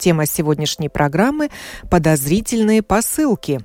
Тема 0.00 0.24
сегодняшней 0.24 0.88
программы– 0.88 1.50
подозрительные 1.90 2.82
посылки. 2.82 3.60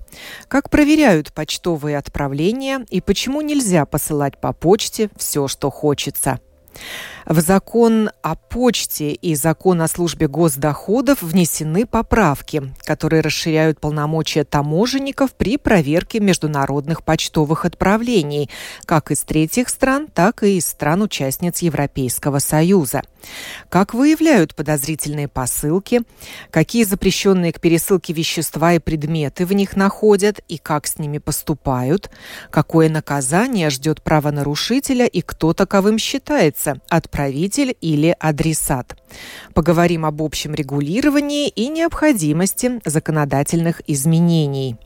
Как 0.50 0.70
проверяют 0.70 1.32
почтовые 1.32 1.98
отправления 1.98 2.86
и 2.90 3.00
почему 3.00 3.40
нельзя 3.40 3.86
посылать 3.86 4.42
по 4.42 4.52
почте 4.52 5.10
все, 5.18 5.48
что 5.48 5.72
хочется– 5.72 6.42
в 7.26 7.40
закон 7.40 8.12
о 8.22 8.36
почте 8.36 9.12
и 9.12 9.36
закон 9.36 9.82
о 9.82 9.88
службе 9.88 10.28
госдоходов 10.28 11.22
внесены 11.22 11.86
поправки, 11.86 12.72
которые 12.84 13.22
расширяют 13.22 13.80
полномочия 13.80 14.44
таможенников 14.44 15.34
при 15.34 15.58
проверке 15.58 16.20
международных 16.20 17.04
почтовых 17.04 17.66
отправлений, 17.66 18.50
как 18.86 19.10
из 19.12 19.22
третьих 19.22 19.70
стран, 19.70 20.08
так 20.14 20.44
и 20.44 20.58
из 20.58 20.68
стран-участниц 20.68 21.60
Европейского 21.60 22.40
Союза. 22.40 23.02
Как 23.70 23.94
выявляют 23.94 24.56
подозрительные 24.56 25.28
посылки, 25.28 26.02
какие 26.52 26.84
запрещенные 26.84 27.54
к 27.54 27.60
пересылке 27.60 28.14
вещества 28.14 28.74
и 28.74 28.80
предметы 28.80 29.46
в 29.46 29.54
них 29.54 29.76
находят? 29.76 30.40
И 30.48 30.58
как 30.58 30.88
с 30.88 30.98
ними 31.00 31.18
поступают, 31.18 32.10
какое 32.52 32.90
наказание 32.90 33.70
ждет 33.70 34.02
правонарушителя? 34.02 35.06
И 35.06 35.22
кто 35.22 35.54
таковым 35.54 35.98
считается– 35.98 36.80
отправитель 36.90 37.76
или 37.82 38.16
адресат. 38.20 38.96
Поговорим 39.54 40.06
об 40.06 40.22
общем 40.22 40.54
регулировании 40.54 41.48
и 41.48 41.68
необходимости 41.68 42.82
законодательных 42.86 43.82
изменений. 43.88 44.78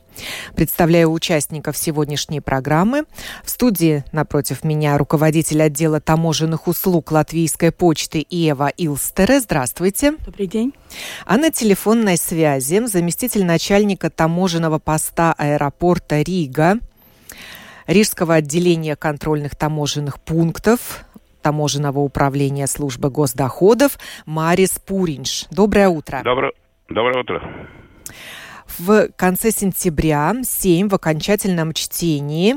Представляю 0.54 1.12
участников 1.12 1.76
сегодняшней 1.76 2.40
программы. 2.40 3.04
В 3.44 3.50
студии 3.50 4.04
напротив 4.12 4.64
меня 4.64 4.98
руководитель 4.98 5.62
отдела 5.62 6.00
таможенных 6.00 6.68
услуг 6.68 7.12
Латвийской 7.12 7.72
почты 7.72 8.26
Ева 8.28 8.70
Илстере. 8.76 9.40
Здравствуйте. 9.40 10.14
Добрый 10.24 10.46
день. 10.46 10.74
А 11.26 11.36
на 11.36 11.50
телефонной 11.50 12.16
связи 12.16 12.84
заместитель 12.86 13.44
начальника 13.44 14.10
таможенного 14.10 14.78
поста 14.78 15.34
аэропорта 15.36 16.22
Рига 16.22 16.78
Рижского 17.86 18.34
отделения 18.34 18.96
контрольных 18.96 19.56
таможенных 19.56 20.20
пунктов 20.20 21.04
таможенного 21.42 22.00
управления 22.00 22.66
службы 22.66 23.10
госдоходов 23.10 23.98
Марис 24.26 24.78
Пуринш. 24.78 25.46
Доброе 25.50 25.88
утро. 25.88 26.22
Доброе, 26.22 26.52
доброе 26.88 27.20
утро. 27.20 27.68
В 28.78 29.08
конце 29.16 29.50
сентября 29.50 30.34
Сейм 30.42 30.88
в 30.88 30.94
окончательном 30.94 31.72
чтении 31.72 32.56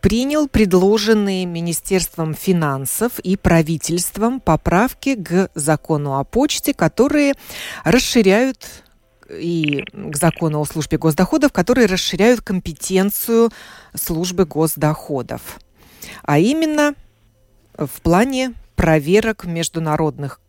принял 0.00 0.48
предложенные 0.48 1.46
Министерством 1.46 2.34
финансов 2.34 3.18
и 3.20 3.36
правительством 3.36 4.40
поправки 4.40 5.14
к 5.14 5.50
закону 5.54 6.18
о 6.18 6.24
почте, 6.24 6.74
которые 6.74 7.34
расширяют 7.84 8.66
и 9.28 9.84
к 9.92 10.16
закону 10.16 10.60
о 10.60 10.64
службе 10.64 10.98
госдоходов, 10.98 11.52
которые 11.52 11.86
расширяют 11.86 12.40
компетенцию 12.40 13.50
службы 13.94 14.44
госдоходов. 14.44 15.60
А 16.22 16.38
именно 16.38 16.94
в 17.76 18.00
плане 18.02 18.54
проверок 18.74 19.44
международных 19.44 20.40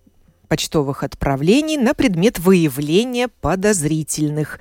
почтовых 0.52 1.04
отправлений 1.04 1.78
на 1.78 1.94
предмет 1.94 2.38
выявления 2.38 3.30
подозрительных 3.30 4.60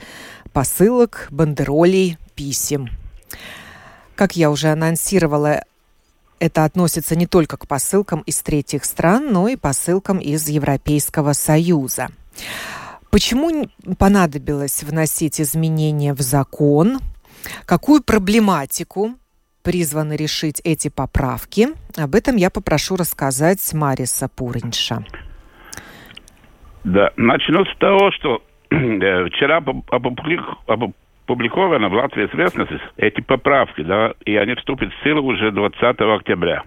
посылок, 0.53 1.29
бандеролей, 1.31 2.19
писем. 2.35 2.89
Как 4.15 4.37
я 4.37 4.51
уже 4.51 4.69
анонсировала, 4.69 5.65
это 6.39 6.65
относится 6.65 7.17
не 7.17 7.27
только 7.27 7.57
к 7.57 7.67
посылкам 7.67 8.21
из 8.21 8.41
третьих 8.41 8.85
стран, 8.85 9.33
но 9.33 9.49
и 9.49 9.57
посылкам 9.57 10.19
из 10.19 10.49
Европейского 10.49 11.33
Союза. 11.33 12.09
Почему 13.11 13.69
понадобилось 13.99 14.83
вносить 14.83 15.41
изменения 15.41 16.15
в 16.15 16.21
закон? 16.21 17.01
Какую 17.67 18.03
проблематику 18.03 19.15
призваны 19.63 20.15
решить 20.15 20.61
эти 20.65 20.89
поправки. 20.89 21.69
Об 21.97 22.15
этом 22.15 22.37
я 22.37 22.51
попрошу 22.51 22.97
рассказать 22.97 23.73
Мариса 23.73 24.29
Пуринша. 24.29 25.05
Да, 26.85 27.11
начну 27.17 27.65
с 27.67 27.79
того, 27.79 28.11
что 28.13 28.43
вчера 28.71 29.63
опубликованы 29.91 31.89
в 31.89 31.95
Латвии 31.95 32.27
известности 32.27 32.81
эти 32.97 33.21
поправки, 33.21 33.83
да, 33.83 34.15
и 34.25 34.37
они 34.37 34.55
вступят 34.55 34.93
в 34.93 35.05
силу 35.05 35.23
уже 35.23 35.51
20 35.51 36.01
октября. 36.01 36.65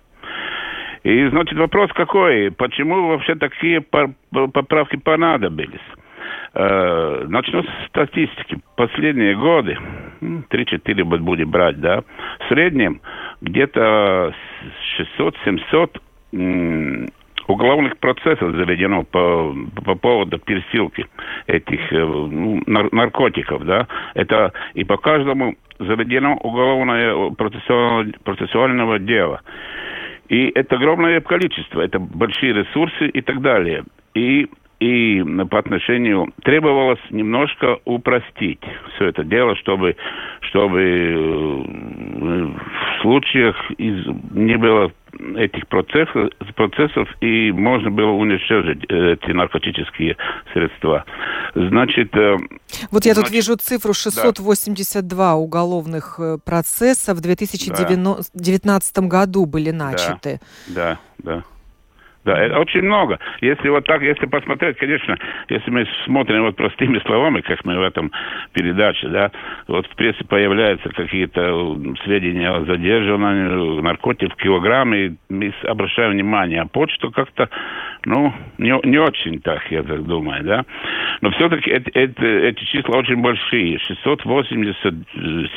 И, 1.03 1.27
значит, 1.27 1.57
вопрос 1.57 1.91
какой? 1.93 2.51
Почему 2.51 3.07
вообще 3.09 3.35
такие 3.35 3.81
поправки 3.81 4.95
понадобились? 4.95 5.81
Э, 6.53 7.25
начну 7.27 7.63
с 7.63 7.67
статистики. 7.87 8.59
Последние 8.75 9.35
годы, 9.35 9.77
3-4 10.21 11.03
будем 11.03 11.49
брать, 11.49 11.79
да, 11.81 12.03
в 12.39 12.47
среднем 12.47 13.01
где-то 13.41 14.33
600-700 15.17 15.99
уголовных 17.47 17.97
процессов 17.97 18.55
заведено 18.55 19.03
по, 19.03 19.55
по 19.83 19.95
поводу 19.95 20.39
пересылки 20.39 21.05
этих 21.47 21.91
э, 21.91 22.05
ну, 22.05 22.61
наркотиков, 22.65 23.65
да. 23.65 23.87
Это 24.13 24.53
и 24.73 24.83
по 24.83 24.97
каждому 24.97 25.55
заведено 25.79 26.35
уголовное 26.37 27.31
процессуальное, 27.31 28.13
процессуального 28.23 28.99
дела. 28.99 29.41
И 30.29 30.51
это 30.55 30.75
огромное 30.75 31.21
количество, 31.21 31.81
это 31.81 31.99
большие 31.99 32.53
ресурсы 32.53 33.07
и 33.07 33.21
так 33.21 33.41
далее. 33.41 33.83
И 34.13 34.47
и 34.79 35.23
по 35.49 35.59
отношению 35.59 36.33
требовалось 36.43 36.99
немножко 37.09 37.79
упростить 37.85 38.59
все 38.95 39.05
это 39.05 39.23
дело, 39.23 39.55
чтобы, 39.55 39.95
чтобы 40.41 40.81
э, 40.81 41.15
в 42.97 43.01
случаях 43.01 43.55
из, 43.77 44.05
не 44.31 44.57
было 44.57 44.91
этих 45.37 45.67
процессов, 45.67 46.29
процессов 46.55 47.07
и 47.21 47.51
можно 47.51 47.91
было 47.91 48.11
уничтожить 48.11 48.83
э, 48.89 49.13
эти 49.13 49.31
наркотические 49.31 50.17
средства. 50.53 51.05
Значит... 51.55 52.15
Э, 52.15 52.37
вот 52.91 53.05
я 53.05 53.13
значит, 53.13 53.29
тут 53.29 53.31
вижу 53.31 53.55
цифру 53.55 53.93
682 53.93 55.17
да. 55.17 55.35
уголовных 55.35 56.19
процесса 56.43 57.13
в 57.13 57.21
2019 57.21 58.95
да. 58.95 59.01
году 59.01 59.45
были 59.45 59.71
начаты. 59.71 60.39
Да, 60.67 60.99
да. 61.17 61.43
Да. 62.25 62.37
Это 62.41 62.59
очень 62.59 62.83
много. 62.83 63.19
Если 63.41 63.67
вот 63.69 63.85
так, 63.85 64.01
если 64.01 64.25
посмотреть, 64.25 64.77
конечно, 64.77 65.17
если 65.49 65.69
мы 65.69 65.87
смотрим 66.05 66.43
вот 66.43 66.55
простыми 66.55 66.99
словами, 66.99 67.41
как 67.41 67.65
мы 67.65 67.77
в 67.77 67.81
этом 67.81 68.11
передаче, 68.53 69.07
да, 69.09 69.31
вот 69.67 69.85
в 69.87 69.95
прессе 69.95 70.23
появляются 70.23 70.89
какие-то 70.89 71.77
сведения 72.03 72.49
о 72.49 72.63
задержанном 72.63 73.81
наркотиках, 73.81 74.37
килограмме, 74.37 75.17
мы 75.29 75.53
обращаем 75.63 76.11
внимание, 76.11 76.61
а 76.61 76.65
почту 76.65 77.11
как-то, 77.11 77.49
ну, 78.05 78.33
не, 78.57 78.73
не 78.87 78.97
очень 78.97 79.41
так, 79.41 79.69
я 79.69 79.83
так 79.83 80.03
думаю, 80.05 80.43
да. 80.43 80.65
Но 81.21 81.31
все-таки 81.31 81.69
это, 81.69 81.91
это, 81.93 82.25
эти 82.25 82.63
числа 82.65 82.99
очень 82.99 83.21
большие. 83.21 83.79
680, 83.79 84.93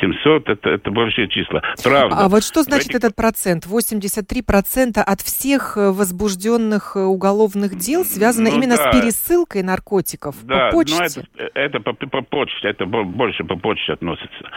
700, 0.01 0.49
это, 0.49 0.69
это 0.69 0.91
большие 0.91 1.27
числа. 1.29 1.61
Правда. 1.83 2.17
А 2.17 2.29
вот 2.29 2.43
что 2.43 2.63
значит 2.63 2.93
этот 2.93 3.15
процент? 3.15 3.65
83% 3.65 4.99
от 4.99 5.21
всех 5.21 5.77
возбужденных 5.77 6.56
возбужденных 6.57 6.95
э, 6.95 6.99
уголовных 6.99 7.75
дел 7.77 8.03
связано 8.03 8.49
ну, 8.49 8.57
именно 8.57 8.77
да. 8.77 8.91
с 8.91 8.95
пересылкой 8.95 9.63
наркотиков 9.63 10.35
да, 10.43 10.69
по 10.69 10.77
почте? 10.77 10.95
но 11.37 11.43
это, 11.43 11.51
это 11.53 11.79
по, 11.79 11.93
по 11.93 12.21
почте, 12.21 12.69
это 12.69 12.85
больше 12.85 13.43
по 13.43 13.55
почте 13.55 13.93
относится. 13.93 14.51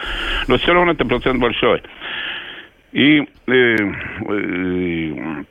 Но 0.47 0.57
все 0.57 0.73
равно 0.73 0.91
это 0.93 1.05
процент 1.05 1.39
большой. 1.39 1.81
И, 2.91 3.21
э, 3.21 3.23
э, 3.47 5.43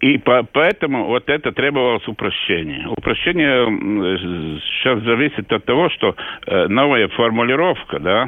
и 0.00 0.18
по, 0.18 0.42
поэтому 0.44 1.06
вот 1.06 1.28
это 1.28 1.52
требовалось 1.52 2.06
упрощение. 2.06 2.86
Упрощение 2.88 4.60
сейчас 4.60 5.02
зависит 5.02 5.52
от 5.52 5.64
того, 5.64 5.90
что 5.90 6.14
э, 6.46 6.68
новая 6.68 7.08
формулировка, 7.08 7.98
да, 7.98 8.26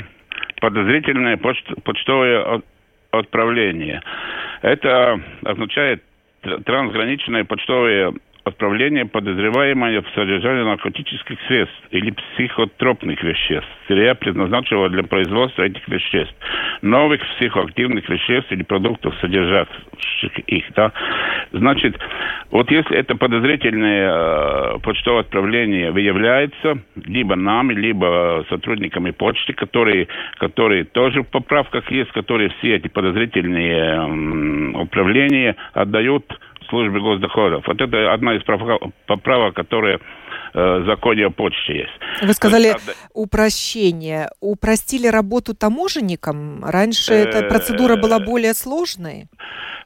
подозрительное 0.60 1.36
почт, 1.36 1.64
почтовое 1.84 2.62
отправление. 3.12 4.02
Это 4.62 5.20
означает 5.44 6.02
трансграничные 6.64 7.44
почтовые 7.44 8.14
отправления 8.50 9.06
подозреваемого 9.06 10.02
в 10.02 10.14
содержании 10.14 10.64
наркотических 10.64 11.38
средств 11.48 11.76
или 11.90 12.10
психотропных 12.10 13.22
веществ, 13.22 13.68
сырья, 13.88 14.14
предназначенного 14.14 14.88
для 14.90 15.02
производства 15.02 15.62
этих 15.62 15.86
веществ, 15.88 16.34
новых 16.82 17.20
психоактивных 17.36 18.08
веществ 18.08 18.52
или 18.52 18.62
продуктов, 18.62 19.14
содержащих 19.20 20.38
их. 20.46 20.64
Да? 20.74 20.92
Значит, 21.52 21.98
вот 22.50 22.70
если 22.70 22.96
это 22.96 23.16
подозрительное 23.16 24.74
э, 24.74 24.78
почтовое 24.82 25.20
отправление 25.20 25.90
выявляется 25.90 26.78
либо 27.04 27.36
нами, 27.36 27.74
либо 27.74 28.44
сотрудниками 28.48 29.10
почты, 29.10 29.52
которые, 29.52 30.08
которые 30.38 30.84
тоже 30.84 31.22
в 31.22 31.28
поправках 31.28 31.90
есть, 31.90 32.12
которые 32.12 32.50
все 32.58 32.76
эти 32.76 32.88
подозрительные 32.88 33.80
э, 33.80 34.78
управления 34.78 35.56
отдают 35.72 36.24
службе 36.70 37.00
госдоходов. 37.00 37.66
Вот 37.66 37.80
это 37.80 38.12
одна 38.12 38.36
из 38.36 38.42
поправок, 39.06 39.54
которая 39.54 40.00
э, 40.54 40.78
в 40.80 40.86
законе 40.86 41.26
о 41.26 41.30
почте 41.30 41.78
есть. 41.80 42.22
Вы 42.22 42.32
сказали 42.32 42.68
есть, 42.68 42.96
упрощение. 43.12 44.28
Упростили 44.40 45.06
работу 45.06 45.54
таможенникам? 45.54 46.64
Раньше 46.64 47.12
эта 47.12 47.46
процедура 47.48 47.96
была 47.96 48.18
более 48.20 48.54
сложной? 48.54 49.26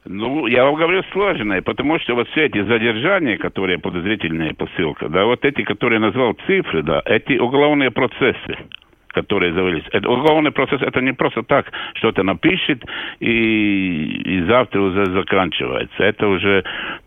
Ну, 0.05 0.45
я 0.45 0.65
вам 0.65 0.75
говорю 0.75 1.01
сложная, 1.11 1.63
потому 1.63 1.99
что 1.99 2.13
вот 2.13 2.29
все 2.29 2.45
эти 2.45 2.63
задержания, 2.63 3.37
которые 3.37 3.79
подозрительные 3.79 4.53
посылка, 4.53 5.09
да, 5.09 5.25
вот 5.25 5.43
эти, 5.43 5.63
которые 5.63 5.99
назвал 5.99 6.33
цифры, 6.45 6.83
да, 6.83 7.01
эти 7.05 7.39
уголовные 7.39 7.89
процессы 7.89 8.55
которые 9.15 9.53
завелись. 9.53 9.85
Это 9.91 10.09
уголовный 10.09 10.51
процесс, 10.51 10.81
это 10.81 11.01
не 11.01 11.13
просто 11.13 11.41
так, 11.43 11.71
что-то 11.95 12.23
напишет 12.23 12.83
и, 13.19 14.05
и 14.25 14.43
завтра 14.43 14.81
уже 14.81 15.05
заканчивается. 15.05 16.03
Это 16.03 16.27
уже 16.27 16.63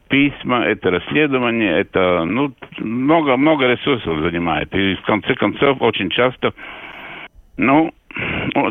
письма, 0.08 0.64
это 0.64 0.90
расследование, 0.90 1.81
это 1.81 2.25
ну, 2.25 2.52
много, 2.78 3.37
много 3.37 3.66
ресурсов 3.66 4.20
занимает. 4.20 4.75
И 4.75 4.94
в 4.94 5.02
конце 5.02 5.34
концов 5.34 5.82
очень 5.82 6.08
часто, 6.08 6.55
ну, 7.58 7.93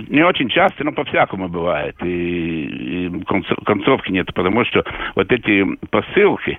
не 0.08 0.24
очень 0.24 0.50
часто, 0.50 0.84
но 0.84 0.92
по-всякому 0.92 1.48
бывает. 1.50 1.96
И, 2.04 3.06
и 3.06 3.24
концовки 3.66 4.12
нет, 4.12 4.34
потому 4.34 4.66
что 4.66 4.84
вот 5.16 5.32
эти 5.32 5.66
посылки, 5.92 6.58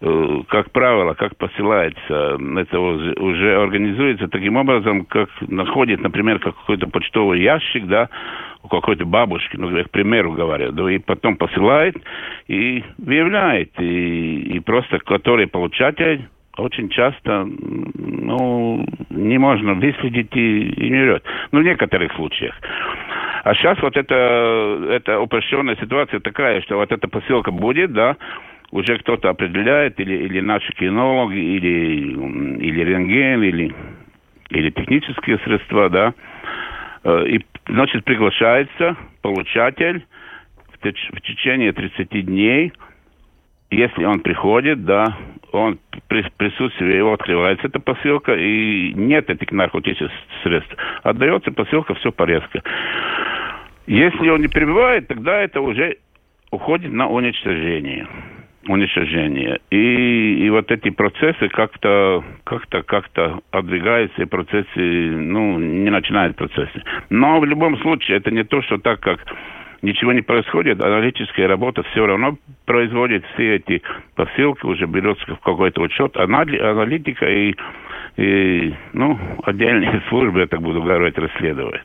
э, 0.00 0.42
как 0.48 0.70
правило, 0.70 1.14
как 1.14 1.36
посылается, 1.36 2.38
это 2.58 2.80
уже 2.80 3.56
организуется 3.60 4.28
таким 4.28 4.56
образом, 4.56 5.04
как 5.04 5.28
находит, 5.42 6.00
например, 6.00 6.38
какой-то 6.38 6.88
почтовый 6.88 7.42
ящик, 7.42 7.86
да, 7.86 8.08
у 8.62 8.68
какой-то 8.68 9.04
бабушки, 9.04 9.56
ну, 9.56 9.76
я 9.76 9.84
к 9.84 9.90
примеру 9.90 10.32
говорю, 10.32 10.72
да, 10.72 10.90
и 10.90 10.98
потом 10.98 11.36
посылает 11.36 11.96
и 12.48 12.82
выявляет, 12.98 13.70
и, 13.78 14.56
и 14.56 14.60
просто 14.60 14.98
который 15.00 15.46
получатель 15.46 16.28
очень 16.56 16.88
часто 16.88 17.46
ну, 17.94 18.86
не 19.10 19.38
можно 19.38 19.74
выследить 19.74 20.34
и, 20.36 20.68
и 20.68 20.84
не 20.84 20.98
берет. 20.98 21.24
Ну, 21.52 21.60
в 21.60 21.64
некоторых 21.64 22.12
случаях. 22.12 22.54
А 23.44 23.54
сейчас 23.54 23.80
вот 23.82 23.96
это, 23.96 24.88
эта 24.90 25.20
упрощенная 25.20 25.76
ситуация 25.76 26.20
такая, 26.20 26.62
что 26.62 26.76
вот 26.76 26.90
эта 26.92 27.08
посылка 27.08 27.50
будет, 27.50 27.92
да, 27.92 28.16
уже 28.70 28.98
кто-то 28.98 29.28
определяет, 29.30 30.00
или, 30.00 30.14
или 30.14 30.40
наши 30.40 30.72
кинологи, 30.72 31.38
или, 31.38 32.12
или 32.64 32.84
рентген, 32.84 33.42
или, 33.42 33.74
или 34.50 34.70
технические 34.70 35.38
средства, 35.38 35.90
да, 35.90 36.14
э, 37.04 37.26
и, 37.28 37.44
значит, 37.68 38.04
приглашается 38.04 38.96
получатель 39.22 40.04
в, 40.72 40.84
теч- 40.84 41.10
в 41.12 41.20
течение 41.20 41.72
30 41.72 42.24
дней, 42.24 42.72
если 43.74 44.04
он 44.04 44.20
приходит, 44.20 44.84
да, 44.84 45.16
он 45.52 45.78
при 46.08 46.24
присутствии 46.36 46.96
его 46.96 47.12
открывается 47.12 47.66
эта 47.66 47.80
посылка, 47.80 48.34
и 48.34 48.92
нет 48.94 49.30
этих 49.30 49.50
наркотических 49.52 50.10
средств. 50.42 50.74
Отдается 51.02 51.52
посылка, 51.52 51.94
все 51.94 52.10
в 52.10 52.14
порядке. 52.14 52.62
Если 53.86 54.28
он 54.28 54.40
не 54.40 54.48
прибывает, 54.48 55.08
тогда 55.08 55.40
это 55.40 55.60
уже 55.60 55.98
уходит 56.50 56.92
на 56.92 57.08
уничтожение. 57.08 58.06
Уничтожение. 58.66 59.60
И, 59.70 60.46
и 60.46 60.50
вот 60.50 60.70
эти 60.70 60.88
процессы 60.88 61.48
как-то 61.48 62.24
как-то 62.44 62.82
как-то 62.82 63.40
отдвигаются, 63.50 64.22
и 64.22 64.26
процессы, 64.26 64.76
ну, 64.76 65.58
не 65.58 65.90
начинают 65.90 66.36
процессы. 66.36 66.82
Но 67.10 67.40
в 67.40 67.44
любом 67.44 67.76
случае, 67.78 68.16
это 68.16 68.30
не 68.30 68.42
то, 68.42 68.62
что 68.62 68.78
так 68.78 69.00
как 69.00 69.20
ничего 69.84 70.12
не 70.12 70.22
происходит, 70.22 70.80
аналитическая 70.80 71.46
работа 71.46 71.82
все 71.92 72.06
равно 72.06 72.36
производит 72.64 73.24
все 73.34 73.56
эти 73.56 73.82
посылки, 74.14 74.64
уже 74.66 74.86
берется 74.86 75.34
в 75.34 75.40
какой-то 75.40 75.82
учет, 75.82 76.16
аналитика 76.16 77.26
и 77.26 77.54
и, 78.16 78.72
ну, 78.92 79.18
отдельные 79.42 80.00
службы, 80.08 80.40
я 80.40 80.46
так 80.46 80.62
буду 80.62 80.80
говорить, 80.82 81.18
расследовать. 81.18 81.80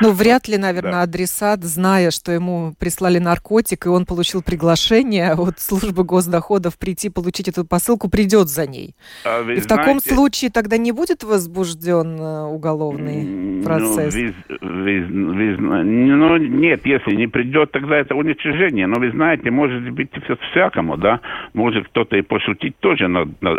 Ну, 0.00 0.12
вряд 0.12 0.46
ли, 0.46 0.56
наверное, 0.56 0.92
да. 0.92 1.02
адресат, 1.02 1.64
зная, 1.64 2.10
что 2.12 2.30
ему 2.30 2.74
прислали 2.78 3.18
наркотик, 3.18 3.86
и 3.86 3.88
он 3.88 4.06
получил 4.06 4.42
приглашение 4.42 5.32
от 5.32 5.58
службы 5.58 6.04
госдоходов 6.04 6.78
прийти 6.78 7.10
получить 7.10 7.48
эту 7.48 7.64
посылку, 7.64 8.08
придет 8.08 8.48
за 8.48 8.66
ней. 8.68 8.94
А 9.24 9.40
и 9.40 9.42
в 9.42 9.44
знаете, 9.44 9.68
таком 9.68 10.00
случае 10.00 10.50
тогда 10.50 10.76
не 10.76 10.92
будет 10.92 11.24
возбужден 11.24 12.20
э, 12.20 12.42
уголовный 12.44 13.24
ну, 13.24 13.64
процесс? 13.64 14.14
Ну, 14.14 14.32
вы, 14.60 14.60
вы, 14.60 15.06
вы, 15.06 15.56
ну, 15.56 16.36
нет, 16.36 16.86
если 16.86 17.16
не 17.16 17.26
придет, 17.34 17.72
тогда 17.72 17.96
это 17.96 18.14
уничтожение. 18.14 18.86
Но 18.86 19.00
вы 19.00 19.10
знаете, 19.10 19.50
может 19.50 19.90
быть 19.90 20.08
все 20.24 20.36
всякому, 20.36 20.96
да? 20.96 21.20
Может 21.52 21.88
кто-то 21.88 22.16
и 22.16 22.22
пошутить 22.22 22.78
тоже 22.78 23.08
над, 23.08 23.42
над, 23.42 23.58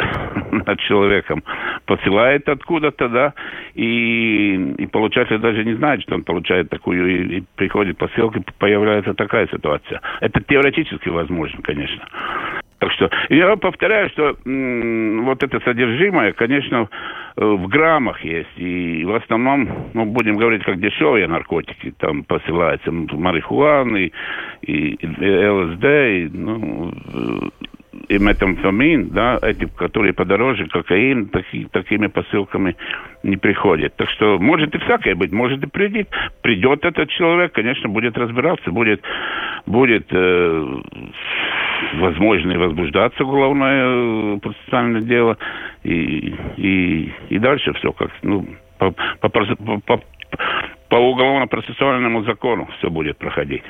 над 0.65 0.79
человеком 0.79 1.43
посылает 1.85 2.47
откуда-то, 2.47 3.09
да, 3.09 3.33
и, 3.73 4.75
и 4.77 4.87
получатель 4.87 5.39
даже 5.39 5.65
не 5.65 5.73
знает, 5.73 6.01
что 6.03 6.15
он 6.15 6.23
получает 6.23 6.69
такую, 6.69 7.05
и, 7.05 7.37
и 7.39 7.43
приходит 7.57 7.97
посылка, 7.97 8.41
появляется 8.57 9.13
такая 9.13 9.47
ситуация. 9.47 9.99
Это 10.21 10.41
теоретически 10.41 11.09
возможно, 11.09 11.61
конечно. 11.61 12.01
Так 12.79 12.91
что 12.91 13.09
я 13.29 13.55
повторяю, 13.55 14.09
что 14.09 14.35
м- 14.45 15.23
вот 15.25 15.41
это 15.43 15.59
содержимое, 15.61 16.33
конечно, 16.33 16.89
э, 17.37 17.45
в 17.45 17.67
граммах 17.67 18.21
есть. 18.23 18.57
И 18.57 19.03
в 19.05 19.15
основном, 19.15 19.91
ну, 19.93 20.05
будем 20.05 20.35
говорить, 20.35 20.63
как 20.63 20.79
дешевые 20.79 21.27
наркотики. 21.27 21.93
Там 21.99 22.23
посылается 22.23 22.91
марихуаны, 22.91 24.11
и, 24.61 24.93
и 24.93 25.47
ЛСД, 25.47 25.83
и, 25.85 26.29
ну, 26.33 26.93
и 28.07 28.17
метамфетамин, 28.17 29.09
да, 29.09 29.39
эти, 29.41 29.65
которые 29.65 30.13
подороже, 30.13 30.67
кокаин, 30.67 31.27
таки, 31.27 31.67
такими 31.71 32.07
посылками 32.07 32.75
не 33.23 33.37
приходят. 33.37 33.95
Так 33.95 34.09
что 34.11 34.37
может 34.39 34.73
и 34.75 34.79
всякое 34.79 35.15
быть, 35.15 35.31
может 35.31 35.63
и 35.63 35.67
придет. 35.67 36.09
Придет 36.41 36.85
этот 36.85 37.09
человек, 37.09 37.53
конечно, 37.53 37.89
будет 37.89 38.17
разбираться, 38.17 38.71
будет, 38.71 39.01
будет 39.65 40.07
э, 40.11 40.81
возможно 41.95 42.51
и 42.51 42.57
возбуждаться 42.57 43.23
уголовное 43.23 43.85
э, 43.85 44.39
процессуальное 44.39 45.01
дело, 45.01 45.37
и, 45.83 46.35
и, 46.57 47.13
и 47.29 47.39
дальше 47.39 47.73
все 47.73 47.91
как, 47.91 48.11
ну, 48.21 48.45
по, 48.77 48.91
по, 49.19 49.29
по, 49.29 49.79
по 49.79 50.01
уголовно-процессуальному 50.99 52.23
закону 52.23 52.67
все 52.77 52.89
будет 52.89 53.17
проходить. 53.17 53.63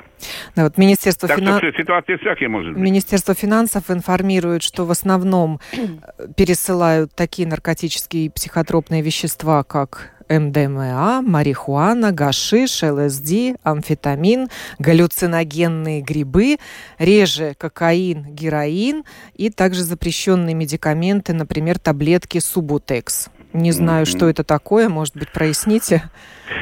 Да, 0.56 0.64
вот 0.64 0.78
Министерство, 0.78 1.28
так 1.28 1.40
финан... 1.40 1.60
ситуации 1.60 2.18
всякие 2.18 2.50
может 2.50 2.74
быть. 2.74 2.82
Министерство 2.82 3.34
финансов 3.34 3.90
информирует, 3.90 4.64
что 4.64 4.86
в 4.86 4.92
основном 4.92 5.60
э, 5.72 6.28
пересылают 6.36 7.14
такие 7.16 7.48
наркотические 7.48 8.26
и 8.26 8.30
психотропные 8.30 9.02
вещества, 9.02 9.64
как 9.64 10.16
МДМА, 10.30 11.22
марихуана, 11.22 12.12
гашиш, 12.12 12.84
ЛСД, 12.84 13.60
амфетамин, 13.64 14.50
галлюциногенные 14.80 16.02
грибы, 16.02 16.58
реже 16.98 17.54
кокаин, 17.58 18.24
героин 18.24 19.04
и 19.36 19.50
также 19.50 19.84
запрещенные 19.84 20.56
медикаменты, 20.56 21.34
например, 21.34 21.80
таблетки 21.80 22.40
Субутекс. 22.40 23.30
Не 23.56 23.72
знаю, 23.72 24.06
mm-hmm. 24.06 24.18
что 24.18 24.30
это 24.30 24.44
такое, 24.44 24.90
может 24.90 25.16
быть, 25.16 25.32
проясните? 25.32 26.04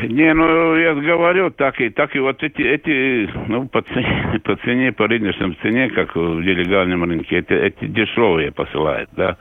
Не, 0.03 0.31
ну, 0.33 0.75
я 0.75 0.93
говорю, 0.93 1.50
так 1.50 1.81
и, 1.81 1.89
так 1.89 2.15
и 2.15 2.19
вот 2.19 2.43
эти, 2.43 2.62
эти 2.62 3.29
ну, 3.47 3.67
по 3.67 3.81
цене, 3.81 4.39
по 4.43 4.55
цене, 4.57 4.91
по 4.91 5.07
рыночной 5.07 5.57
цене, 5.63 5.89
как 5.89 6.15
в 6.15 6.19
нелегальном 6.19 7.03
рынке, 7.03 7.39
эти, 7.39 7.53
эти 7.53 7.88
дешевые 7.88 8.51
посылают, 8.51 9.09
да. 9.13 9.38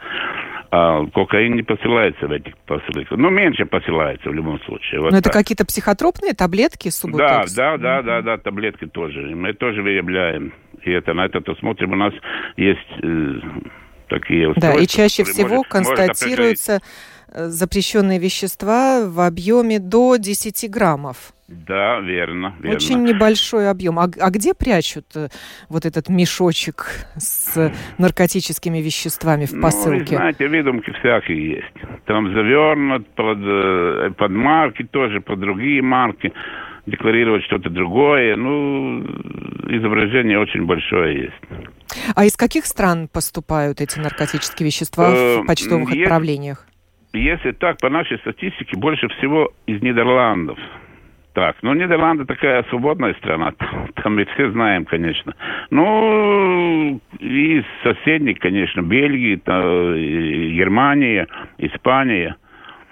А 0.71 1.05
кокаин 1.05 1.55
не 1.55 1.63
посылается 1.63 2.27
в 2.27 2.33
этих 2.33 2.57
посылках. 2.67 3.19
Ну, 3.19 3.29
меньше 3.29 3.67
посылается 3.67 4.31
в 4.31 4.33
любом 4.33 4.59
случае. 4.63 5.03
Вот 5.03 5.13
Но 5.13 5.19
это 5.19 5.29
какие-то 5.29 5.67
психотропные 5.67 6.33
таблетки, 6.33 6.89
субутекс? 6.89 7.53
Да, 7.55 7.77
да, 7.77 8.01
да, 8.01 8.03
да, 8.03 8.23
да, 8.23 8.39
таблетки 8.39 8.87
тоже. 8.87 9.21
Мы 9.37 9.53
тоже 9.53 9.83
выявляем. 9.83 10.55
И 10.83 10.91
это 10.91 11.13
на 11.13 11.27
это 11.27 11.43
смотрим. 11.57 11.93
У 11.93 11.97
нас 11.97 12.15
есть 12.57 12.79
э, 13.03 13.35
такие 14.09 14.49
устройства. 14.49 14.79
Да, 14.79 14.83
и 14.83 14.87
чаще 14.87 15.25
всего 15.25 15.57
может, 15.57 15.71
констатируется... 15.71 16.73
Может 16.73 17.12
запрещенные 17.35 18.19
вещества 18.19 19.07
в 19.07 19.21
объеме 19.21 19.79
до 19.79 20.17
10 20.17 20.71
граммов. 20.71 21.33
Да, 21.49 22.01
верно, 22.01 22.55
верно. 22.61 22.77
Очень 22.77 23.03
небольшой 23.03 23.69
объем. 23.69 23.99
А, 23.99 24.09
а 24.21 24.31
где 24.31 24.55
прячут 24.55 25.05
э, 25.15 25.29
вот 25.69 25.85
этот 25.85 26.09
мешочек 26.09 26.87
с 27.17 27.73
наркотическими 27.99 28.79
веществами 28.79 29.45
в 29.45 29.61
посылке? 29.61 30.13
Ну, 30.13 30.17
знаете, 30.17 30.49
выдумки 30.49 30.91
всякие 30.93 31.57
есть. 31.57 32.05
Там 32.07 32.33
завернут 32.33 33.07
под, 33.15 33.39
э, 33.43 34.11
под 34.17 34.31
марки 34.31 34.85
тоже, 34.85 35.21
под 35.21 35.41
другие 35.41 35.83
марки. 35.83 36.33
Декларировать 36.87 37.45
что-то 37.45 37.69
другое. 37.69 38.35
Ну, 38.35 39.03
изображение 39.69 40.39
очень 40.39 40.65
большое 40.65 41.25
есть. 41.25 41.65
А 42.15 42.25
из 42.25 42.37
каких 42.37 42.65
стран 42.65 43.09
поступают 43.09 43.81
эти 43.81 43.99
наркотические 43.99 44.67
вещества 44.67 45.11
в 45.11 45.15
э, 45.15 45.45
почтовых 45.45 45.93
отправлениях? 45.93 46.67
Если 47.13 47.53
так, 47.53 47.79
по 47.79 47.91
нашей 47.91 48.19
статистике, 48.19 48.77
больше 48.77 49.09
всего 49.09 49.53
из 49.67 49.83
Нидерландов. 49.83 50.59
Так, 51.35 51.57
ну, 51.63 51.73
Нидерланды 51.73 52.27
такая 52.27 52.63
свободная 52.65 53.15
страна, 53.15 53.53
там 54.03 54.17
мы 54.17 54.27
все 54.27 54.51
знаем, 54.51 54.85
конечно. 54.85 55.35
Ну, 55.71 57.01
и 57.19 57.63
соседних, 57.83 58.39
конечно, 58.39 58.83
Бельгии, 58.83 59.37
Германия, 60.57 61.27
Испания. 61.59 62.37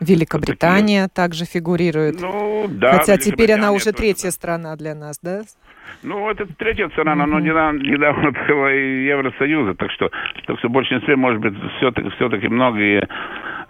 Великобритания 0.00 1.02
вот 1.02 1.12
также 1.12 1.44
фигурирует. 1.44 2.20
Ну, 2.22 2.66
да. 2.70 2.96
Хотя 2.96 3.18
теперь 3.18 3.52
она 3.52 3.72
уже 3.72 3.92
третья 3.92 4.30
страна 4.30 4.74
для 4.76 4.94
нас, 4.94 5.18
да? 5.22 5.42
Ну, 6.02 6.30
это 6.30 6.46
третья 6.56 6.88
страна, 6.90 7.12
mm-hmm. 7.12 7.26
но 7.26 7.40
недавно, 7.40 7.78
недавно 7.78 8.30
было 8.30 8.74
и 8.74 9.04
Евросоюза, 9.04 9.74
так 9.74 9.90
что, 9.90 10.10
так 10.46 10.58
что 10.58 10.68
в 10.68 10.72
большинстве, 10.72 11.16
может 11.16 11.40
быть, 11.40 11.54
все-таки, 11.76 12.08
все-таки 12.16 12.48
многие 12.48 13.06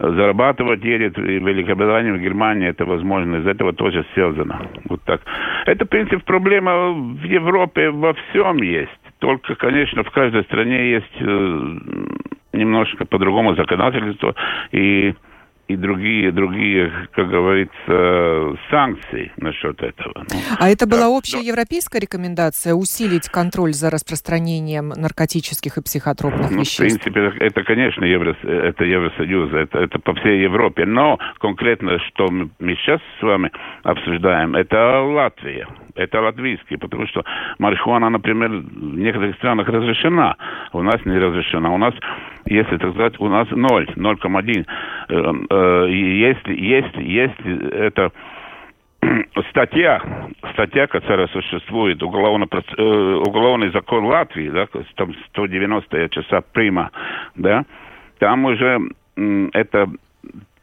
зарабатывать 0.01 0.83
едет 0.83 1.17
в 1.17 1.21
Великобританию, 1.21 2.15
в 2.15 2.21
Германию, 2.21 2.71
это 2.71 2.85
возможно, 2.85 3.37
из 3.37 3.47
этого 3.47 3.73
тоже 3.73 4.05
связано. 4.13 4.67
Вот 4.89 5.01
так. 5.03 5.21
Это, 5.65 5.85
в 5.85 5.89
принципе, 5.89 6.19
проблема 6.19 6.91
в 6.91 7.23
Европе 7.23 7.89
во 7.91 8.13
всем 8.13 8.57
есть. 8.57 8.91
Только, 9.19 9.55
конечно, 9.55 10.03
в 10.03 10.09
каждой 10.11 10.43
стране 10.45 10.91
есть 10.91 11.15
э, 11.19 11.77
немножко 12.53 13.05
по-другому 13.05 13.55
законодательство 13.55 14.33
и 14.71 15.13
и 15.71 15.75
другие, 15.75 16.31
другие, 16.31 16.91
как 17.13 17.29
говорится, 17.29 18.57
санкции 18.69 19.31
насчет 19.37 19.81
этого. 19.81 20.25
Ну, 20.31 20.39
а 20.59 20.69
это 20.69 20.87
была 20.87 21.09
общая 21.09 21.37
но... 21.37 21.43
европейская 21.43 21.99
рекомендация 21.99 22.73
усилить 22.73 23.29
контроль 23.29 23.73
за 23.73 23.89
распространением 23.89 24.89
наркотических 24.89 25.77
и 25.77 25.81
психотропных 25.81 26.51
ну, 26.51 26.59
веществ? 26.59 26.79
В 26.79 26.83
принципе, 27.03 27.33
это, 27.39 27.63
конечно, 27.63 28.05
Евро, 28.05 28.35
это 28.43 28.83
Евросоюз, 28.83 29.53
это, 29.53 29.79
это 29.79 29.99
по 29.99 30.13
всей 30.15 30.41
Европе. 30.41 30.85
Но 30.85 31.19
конкретно, 31.39 31.99
что 31.99 32.29
мы 32.29 32.75
сейчас 32.75 32.99
с 33.19 33.23
вами 33.23 33.51
обсуждаем, 33.83 34.55
это 34.55 35.01
Латвия 35.01 35.67
это 35.95 36.21
латвийский, 36.21 36.77
потому 36.77 37.07
что 37.07 37.23
марихуана, 37.59 38.09
например, 38.09 38.49
в 38.49 38.97
некоторых 38.97 39.35
странах 39.37 39.67
разрешена, 39.67 40.35
у 40.73 40.81
нас 40.81 41.03
не 41.05 41.17
разрешена. 41.17 41.71
У 41.71 41.77
нас, 41.77 41.93
если 42.51 42.77
так 42.77 42.91
сказать, 42.93 43.19
у 43.19 43.27
нас 43.29 43.49
0, 43.49 43.87
0,1. 43.95 44.65
Э, 45.09 45.33
э, 45.49 45.89
если, 45.89 46.55
если, 46.55 47.03
если 47.03 47.69
это 47.73 48.11
статья, 49.49 50.01
статья, 50.53 50.87
которая 50.87 51.27
существует, 51.27 52.03
уголовно, 52.03 52.47
э, 52.51 52.83
уголовный 53.25 53.71
закон 53.71 54.05
Латвии, 54.05 54.49
да, 54.49 54.67
там 54.95 55.13
190 55.29 56.09
часа 56.09 56.41
прима, 56.41 56.91
да, 57.35 57.63
там 58.19 58.45
уже 58.45 58.79
это 59.53 59.89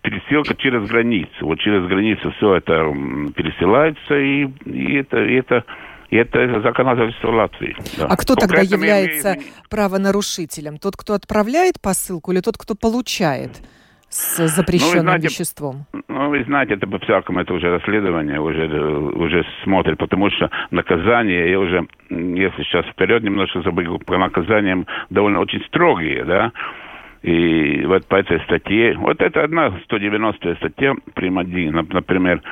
пересылка 0.02 0.54
через 0.56 0.88
границу. 0.88 1.30
Вот 1.40 1.58
через 1.60 1.86
границу 1.86 2.30
все 2.32 2.56
это 2.56 2.92
пересылается, 3.34 4.18
и, 4.18 4.46
и 4.66 4.96
это, 4.96 5.24
и 5.24 5.34
это 5.34 5.64
и 6.10 6.16
это 6.16 6.60
законодательство 6.62 7.30
Латвии. 7.30 7.76
Да. 7.98 8.06
А 8.06 8.16
кто 8.16 8.34
тогда 8.34 8.60
является 8.60 9.34
имею... 9.34 9.46
правонарушителем? 9.70 10.78
Тот, 10.78 10.96
кто 10.96 11.14
отправляет 11.14 11.80
посылку 11.80 12.32
или 12.32 12.40
тот, 12.40 12.56
кто 12.56 12.74
получает? 12.74 13.60
с 14.10 14.48
запрещенным 14.48 15.04
ну, 15.04 15.10
знаете, 15.10 15.28
веществом? 15.28 15.84
Ну, 16.08 16.30
вы 16.30 16.42
знаете, 16.44 16.74
это 16.74 16.86
по-всякому, 16.86 17.40
это 17.40 17.52
уже 17.52 17.70
расследование, 17.70 18.40
уже, 18.40 18.66
уже 18.66 19.44
смотрят, 19.64 19.98
потому 19.98 20.30
что 20.30 20.50
наказание, 20.70 21.50
я 21.50 21.60
уже, 21.60 21.86
если 22.08 22.62
сейчас 22.62 22.86
вперед 22.86 23.22
немножко 23.22 23.60
забыл, 23.60 23.98
по 23.98 24.16
наказаниям 24.16 24.86
довольно 25.10 25.40
очень 25.40 25.62
строгие, 25.66 26.24
да, 26.24 26.52
и 27.22 27.84
вот 27.84 28.06
по 28.06 28.16
этой 28.16 28.40
статье, 28.44 28.96
вот 28.96 29.20
это 29.20 29.42
одна 29.42 29.78
190 29.84 30.54
статья, 30.56 30.94
прим. 31.14 31.38
1, 31.38 31.88
например, 31.90 32.42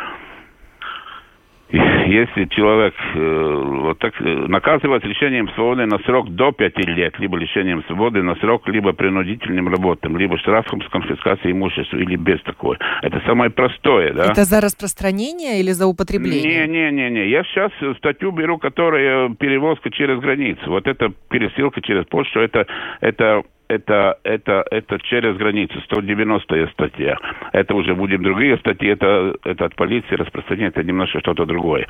если 1.69 2.45
человек 2.47 2.95
э, 3.15 3.63
вот 3.83 3.99
так 3.99 4.15
э, 4.21 4.25
наказывать 4.25 5.05
лишением 5.05 5.49
свободы 5.51 5.87
на 5.87 5.99
срок 6.01 6.31
до 6.31 6.53
пяти 6.53 6.83
лет, 6.83 7.19
либо 7.19 7.37
лишением 7.37 7.83
свободы 7.85 8.23
на 8.23 8.37
срок, 8.37 8.69
либо 8.69 8.93
принудительным 8.93 9.69
работам, 9.69 10.17
либо 10.17 10.39
штрафом 10.39 10.81
с 10.83 10.89
конфискацией 10.89 11.53
имущества, 11.53 11.97
или 11.97 12.17
без 12.17 12.41
такой. 12.43 12.79
Это 13.03 13.21
самое 13.27 13.51
простое, 13.51 14.13
да? 14.13 14.31
Это 14.31 14.45
за 14.45 14.61
распространение 14.61 15.61
или 15.61 15.73
за 15.73 15.87
употребление? 15.87 16.67
Не, 16.67 16.91
не, 16.91 16.93
не, 16.93 17.11
не. 17.11 17.29
Я 17.31 17.43
сейчас 17.45 17.73
статью 17.99 18.31
беру, 18.31 18.59
которая 18.59 19.31
перевозка 19.31 19.91
через 19.91 20.21
границу. 20.21 20.63
Вот 20.67 20.87
это 20.87 21.13
пересылка 21.31 21.81
через 21.81 22.05
почту, 22.07 22.41
это, 22.41 22.67
это 23.01 23.43
это, 23.69 24.19
это, 24.23 24.65
это 24.71 24.99
через 25.01 25.37
границу, 25.37 25.81
190 25.83 26.69
статья. 26.73 27.17
Это 27.53 27.75
уже 27.75 27.95
будем 27.95 28.23
другие 28.23 28.57
статьи, 28.59 28.89
это, 28.89 29.35
это 29.45 29.67
от 29.67 29.75
полиции 29.75 30.15
распространение, 30.15 30.69
это 30.71 30.83
немножко 30.83 31.21
что-то 31.21 31.45
другое. 31.45 31.87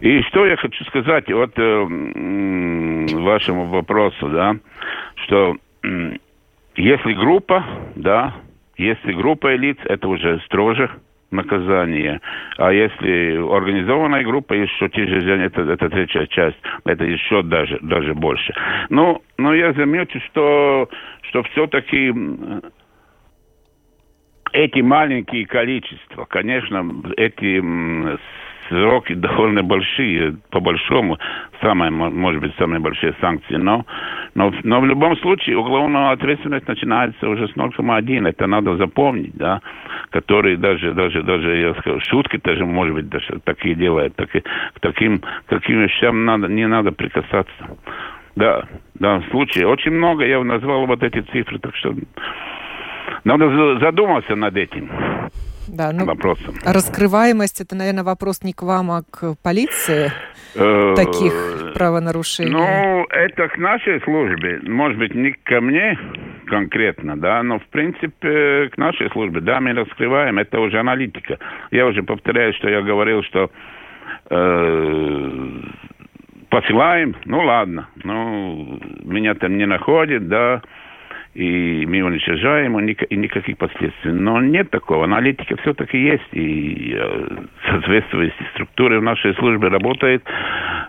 И 0.00 0.22
что 0.22 0.46
я 0.46 0.56
хочу 0.56 0.84
сказать 0.84 1.30
вот 1.30 1.52
э, 1.56 1.84
вашему 3.14 3.66
вопросу, 3.66 4.28
да, 4.28 4.56
что 5.24 5.56
э, 5.84 6.16
если 6.76 7.12
группа, 7.12 7.64
да, 7.96 8.34
если 8.76 9.12
группа 9.12 9.54
лиц, 9.54 9.78
это 9.84 10.08
уже 10.08 10.40
строже, 10.46 10.90
наказание. 11.32 12.20
А 12.58 12.72
если 12.72 13.36
организованная 13.36 14.24
группа, 14.24 14.54
еще 14.54 14.88
же, 14.88 15.46
это, 15.46 15.62
это 15.62 15.88
третья 15.88 16.26
часть, 16.26 16.58
это 16.84 17.04
еще 17.04 17.42
даже, 17.42 17.78
даже 17.82 18.14
больше. 18.14 18.52
Ну, 18.90 19.22
но 19.38 19.54
я 19.54 19.72
замечу, 19.72 20.20
что, 20.30 20.88
что 21.22 21.42
все-таки 21.44 22.12
эти 24.52 24.80
маленькие 24.80 25.46
количества, 25.46 26.26
конечно, 26.26 26.84
эти 27.16 27.60
сроки 28.68 29.14
довольно 29.14 29.62
большие, 29.62 30.36
по 30.50 30.60
большому, 30.60 31.18
самые, 31.60 31.90
может 31.90 32.40
быть, 32.40 32.54
самые 32.56 32.80
большие 32.80 33.14
санкции, 33.20 33.56
но, 33.56 33.84
но, 34.34 34.52
но 34.62 34.80
в 34.80 34.86
любом 34.86 35.16
случае 35.18 35.58
уголовная 35.58 36.10
ответственность 36.10 36.68
начинается 36.68 37.28
уже 37.28 37.48
с 37.48 37.52
0,1, 37.52 38.28
это 38.28 38.46
надо 38.46 38.76
запомнить, 38.76 39.34
да, 39.36 39.60
который 40.10 40.56
даже, 40.56 40.92
даже, 40.92 41.22
даже, 41.22 41.56
я 41.56 41.74
скажу, 41.74 42.00
шутки 42.08 42.40
даже, 42.42 42.64
может 42.64 42.94
быть, 42.94 43.08
даже 43.08 43.40
такие 43.44 43.74
делают, 43.74 44.14
так, 44.16 44.30
к 44.30 44.80
таким, 44.80 45.22
каким 45.46 45.80
вещам 45.80 46.24
надо, 46.24 46.48
не 46.48 46.66
надо 46.66 46.92
прикасаться. 46.92 47.76
Да, 48.34 48.64
да, 48.94 49.18
в 49.18 49.26
случае. 49.30 49.66
Очень 49.66 49.92
много 49.92 50.24
я 50.24 50.42
назвал 50.42 50.86
вот 50.86 51.02
эти 51.02 51.20
цифры, 51.20 51.58
так 51.58 51.76
что 51.76 51.94
надо 53.24 53.78
задуматься 53.78 54.34
над 54.34 54.56
этим 54.56 54.90
да, 55.72 55.90
ну, 55.92 56.04
вопросом. 56.04 56.54
Раскрываемость 56.64 57.62
это, 57.62 57.74
наверное, 57.74 58.04
вопрос 58.04 58.42
не 58.42 58.52
к 58.52 58.62
вам, 58.62 58.90
а 58.90 59.02
к 59.10 59.34
полиции 59.42 60.12
э, 60.54 60.94
таких 60.94 61.72
правонарушений. 61.74 62.52
Ну, 62.52 63.06
это 63.08 63.48
к 63.48 63.56
нашей 63.56 64.00
службе, 64.02 64.60
может 64.64 64.98
быть, 64.98 65.14
не 65.14 65.32
ко 65.32 65.60
мне 65.62 65.98
конкретно, 66.46 67.16
да, 67.16 67.42
но 67.42 67.58
в 67.58 67.66
принципе 67.68 68.68
к 68.68 68.76
нашей 68.76 69.10
службе, 69.10 69.40
да, 69.40 69.60
мы 69.60 69.72
раскрываем, 69.72 70.38
это 70.38 70.60
уже 70.60 70.78
аналитика. 70.78 71.38
Я 71.70 71.86
уже 71.86 72.02
повторяю, 72.02 72.52
что 72.52 72.68
я 72.68 72.82
говорил, 72.82 73.22
что 73.22 73.50
э, 74.28 75.60
посылаем, 76.50 77.16
ну 77.24 77.40
ладно, 77.40 77.88
ну 78.04 78.78
меня 79.04 79.34
там 79.34 79.56
не 79.56 79.64
находит, 79.64 80.28
да, 80.28 80.60
и 81.34 81.86
мы 81.86 82.02
уничтожаем, 82.02 82.78
и 82.78 83.16
никаких 83.16 83.56
последствий. 83.56 84.12
Но 84.12 84.40
нет 84.40 84.70
такого. 84.70 85.04
Аналитика 85.04 85.56
все-таки 85.62 85.98
есть, 85.98 86.28
и 86.32 86.94
э, 86.94 87.28
соответствующие 87.66 88.48
структуры 88.54 89.00
в 89.00 89.02
нашей 89.02 89.34
службе 89.34 89.68
работают 89.68 90.22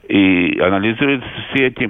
и 0.09 0.59
анализируют 0.59 1.23
все 1.49 1.67
эти 1.67 1.89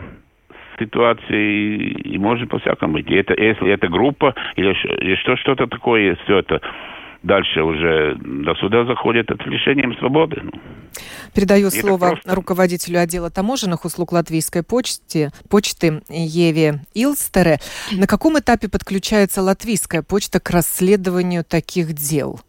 ситуации, 0.79 1.77
и 2.03 2.17
может 2.17 2.49
по-всякому 2.49 2.93
быть. 2.93 3.09
Это, 3.09 3.33
если 3.39 3.71
это 3.71 3.87
группа 3.87 4.35
или, 4.55 4.75
или 5.01 5.15
что, 5.15 5.35
что-то 5.37 5.67
такое, 5.67 6.15
все 6.23 6.39
это 6.39 6.61
дальше 7.23 7.61
уже 7.61 8.15
до 8.19 8.53
суда 8.55 8.85
заходит 8.85 9.31
это 9.31 9.43
лишением 9.49 9.97
свободы. 9.97 10.41
Ну. 10.43 10.51
Передаю 11.33 11.69
Это 11.69 11.79
слово 11.79 12.09
просто... 12.09 12.35
руководителю 12.35 12.99
отдела 13.01 13.29
таможенных 13.31 13.85
услуг 13.85 14.11
Латвийской 14.11 14.61
почты, 14.61 15.31
почты 15.49 16.03
Еве 16.09 16.81
Илстере. 16.93 17.59
На 17.91 18.05
каком 18.05 18.37
этапе 18.37 18.67
подключается 18.67 19.41
латвийская 19.41 20.03
почта 20.03 20.39
к 20.39 20.49
расследованию 20.51 21.43
таких 21.43 21.93
дел? 21.93 22.39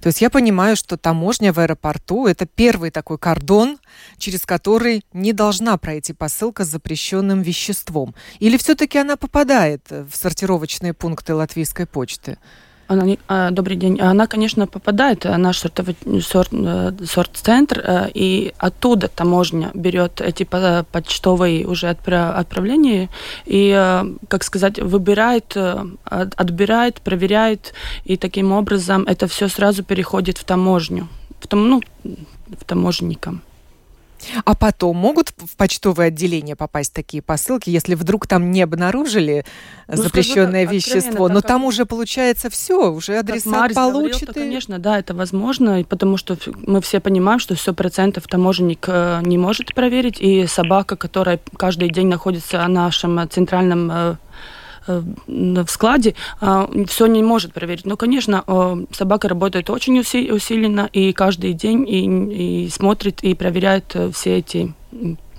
То 0.00 0.08
есть 0.08 0.20
я 0.20 0.30
понимаю, 0.30 0.74
что 0.74 0.96
таможня 0.96 1.52
в 1.52 1.60
аэропорту– 1.60 2.26
это 2.26 2.46
первый 2.46 2.90
такой 2.90 3.18
кордон, 3.18 3.78
через 4.18 4.44
который 4.44 5.02
не 5.12 5.32
должна 5.32 5.76
пройти 5.76 6.12
посылка 6.12 6.64
с 6.64 6.68
запрещенным 6.68 7.42
веществом. 7.42 8.14
Или 8.40 8.56
все-таки 8.56 8.98
она 8.98 9.16
попадает 9.16 9.82
в 9.90 10.10
сортировочные 10.14 10.94
пункты 10.94 11.34
латвийской 11.34 11.86
почты? 11.86 12.38
Она 12.88 13.16
а, 13.28 13.50
добрый 13.50 13.76
день. 13.76 14.00
Она, 14.00 14.26
конечно, 14.26 14.66
попадает 14.66 15.24
в 15.24 15.36
наш 15.38 15.58
сортовый, 15.58 15.96
сорт, 16.20 16.50
э, 16.52 16.92
сорт-центр, 17.04 17.82
э, 17.84 18.10
и 18.14 18.52
оттуда 18.58 19.08
таможня 19.08 19.70
берет 19.74 20.20
эти 20.20 20.44
почтовые 20.44 21.66
уже 21.66 21.88
отправления 21.88 23.08
и, 23.46 23.72
э, 23.74 24.04
как 24.28 24.44
сказать, 24.44 24.78
выбирает, 24.78 25.56
отбирает, 26.04 27.00
проверяет, 27.00 27.74
и 28.04 28.16
таким 28.16 28.52
образом 28.52 29.04
это 29.04 29.26
все 29.26 29.48
сразу 29.48 29.82
переходит 29.84 30.38
в 30.38 30.44
таможню, 30.44 31.08
в, 31.40 31.46
том, 31.46 31.68
ну, 31.68 31.82
в 32.04 32.64
таможенникам. 32.64 33.42
А 34.44 34.54
потом 34.54 34.96
могут 34.96 35.30
в 35.30 35.56
почтовое 35.56 36.08
отделение 36.08 36.56
попасть 36.56 36.92
такие 36.92 37.22
посылки, 37.22 37.70
если 37.70 37.94
вдруг 37.94 38.26
там 38.26 38.50
не 38.50 38.62
обнаружили 38.62 39.44
ну, 39.88 39.96
запрещенное 39.96 40.64
скажу, 40.64 40.76
вещество, 40.76 41.28
но 41.28 41.40
там 41.40 41.64
уже 41.64 41.86
получается 41.86 42.50
все, 42.50 42.92
уже 42.92 43.18
адресат 43.18 43.74
получит. 43.74 44.28
Говорил, 44.28 44.42
и... 44.42 44.46
конечно, 44.46 44.78
да, 44.78 44.98
это 44.98 45.14
возможно, 45.14 45.84
потому 45.88 46.16
что 46.16 46.36
мы 46.56 46.80
все 46.80 47.00
понимаем, 47.00 47.38
что 47.38 47.54
все 47.54 47.72
процентов 47.72 48.26
таможенник 48.28 48.84
э, 48.88 49.20
не 49.24 49.38
может 49.38 49.74
проверить, 49.74 50.20
и 50.20 50.46
собака, 50.46 50.96
которая 50.96 51.40
каждый 51.56 51.90
день 51.90 52.08
находится 52.08 52.58
на 52.58 52.68
нашем 52.68 53.28
центральном 53.30 53.90
э, 53.90 54.02
Э, 54.02 54.16
в 54.86 55.66
складе, 55.68 56.14
а, 56.40 56.68
все 56.88 57.06
не 57.06 57.22
может 57.22 57.52
проверить. 57.52 57.86
Но, 57.86 57.96
конечно, 57.96 58.44
собака 58.92 59.28
работает 59.28 59.70
очень 59.70 59.98
усиленно 59.98 60.88
и 60.92 61.12
каждый 61.12 61.52
день 61.52 61.88
и, 61.88 62.64
и 62.64 62.68
смотрит 62.68 63.22
и 63.22 63.34
проверяет 63.34 63.92
э, 63.94 64.10
все 64.12 64.38
эти 64.38 64.74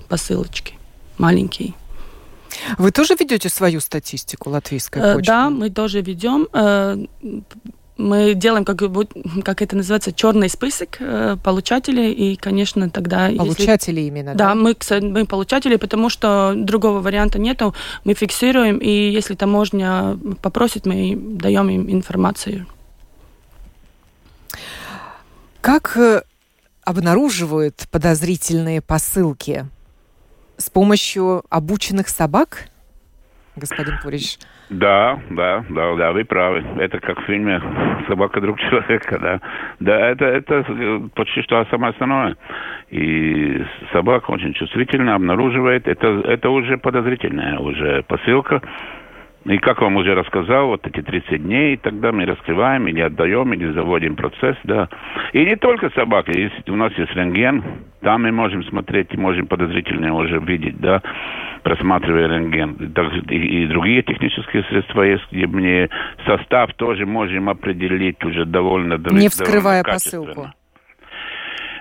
посылочки 0.08 0.76
маленькие. 1.18 1.74
Вы 2.78 2.92
тоже 2.92 3.16
ведете 3.20 3.50
свою 3.50 3.80
статистику 3.80 4.50
латвийской 4.50 5.02
э, 5.02 5.16
почты? 5.16 5.28
Да, 5.28 5.50
мы 5.50 5.70
тоже 5.70 6.02
ведем 6.02 6.48
мы 7.98 8.34
делаем, 8.34 8.66
как, 8.66 8.82
как 9.44 9.62
это 9.62 9.76
называется, 9.76 10.12
черный 10.12 10.50
список 10.50 10.98
э, 11.00 11.38
получателей, 11.44 12.12
и, 12.12 12.36
конечно, 12.36 12.90
тогда... 12.90 13.30
Получатели 13.30 14.00
если, 14.00 14.08
именно, 14.08 14.34
да? 14.34 14.50
Да, 14.50 14.56
мы, 14.56 14.76
мы 15.02 15.26
получатели, 15.26 15.76
потому 15.76 16.10
что 16.10 16.54
другого 16.56 17.02
варианта 17.02 17.40
нету. 17.40 17.76
Мы 18.04 18.14
фиксируем, 18.16 18.78
и 18.80 18.90
если 18.90 19.36
таможня 19.36 20.18
попросит, 20.42 20.86
мы 20.86 21.16
даем 21.16 21.70
им 21.70 21.90
информацию. 21.90 22.66
Как 25.62 25.96
э, 25.96 26.24
обнаруживают 26.84 27.88
подозрительные 27.92 28.82
посылки? 28.82 29.68
С 30.58 30.70
помощью 30.70 31.44
обученных 31.50 32.10
собак, 32.10 32.70
господин 33.56 34.00
Пурич? 34.02 34.40
Да, 34.70 35.20
да, 35.30 35.64
да, 35.70 35.96
да, 35.96 36.12
вы 36.14 36.24
правы. 36.26 36.64
Это 36.80 37.00
как 37.00 37.20
в 37.20 37.26
фильме 37.26 37.62
«Собака 38.08 38.42
друг 38.42 38.60
человека», 38.60 39.20
да. 39.20 39.42
Да, 39.80 40.10
это, 40.10 40.26
это 40.26 40.64
почти 41.16 41.42
что 41.44 41.64
самое 41.70 41.92
основное. 41.92 42.36
И 42.90 43.64
собака 43.92 44.32
очень 44.32 44.54
чувствительно 44.54 45.16
обнаруживает, 45.16 45.88
это, 45.88 46.08
это 46.26 46.50
уже 46.50 46.78
подозрительная 46.78 47.60
уже 47.60 48.04
посылка. 48.04 48.62
И 49.46 49.58
как 49.58 49.82
вам 49.82 49.98
уже 49.98 50.16
рассказал, 50.16 50.68
вот 50.68 50.88
эти 50.88 51.02
30 51.02 51.44
дней, 51.44 51.78
тогда 51.78 52.12
мы 52.12 52.26
раскрываем 52.26 52.88
или 52.88 53.02
отдаем, 53.02 53.54
или 53.54 53.72
заводим 53.74 54.16
процесс, 54.16 54.56
да. 54.64 54.88
И 55.34 55.44
не 55.44 55.58
только 55.58 55.90
собаки, 55.90 56.38
есть, 56.38 56.70
у 56.70 56.76
нас 56.76 56.94
есть 56.98 57.14
рентген, 57.14 57.64
там 58.02 58.24
мы 58.24 58.32
можем 58.32 58.64
смотреть 58.66 59.14
и 59.14 59.18
можем 59.18 59.48
подозрительно 59.48 60.14
уже 60.16 60.40
видеть, 60.40 60.80
да 60.80 61.02
просматривая 61.64 62.28
рентген. 62.28 62.74
И, 63.30 63.36
и 63.36 63.68
другие 63.68 64.04
технические 64.04 64.64
средства 64.64 65.04
есть, 65.04 65.24
где 65.32 65.48
мне 65.48 65.90
состав 66.26 66.74
тоже 66.76 67.06
можем 67.06 67.50
определить 67.50 68.24
уже 68.24 68.46
довольно... 68.46 68.98
Не 68.98 69.30
вскрывая 69.30 69.84
посылку. 69.84 70.52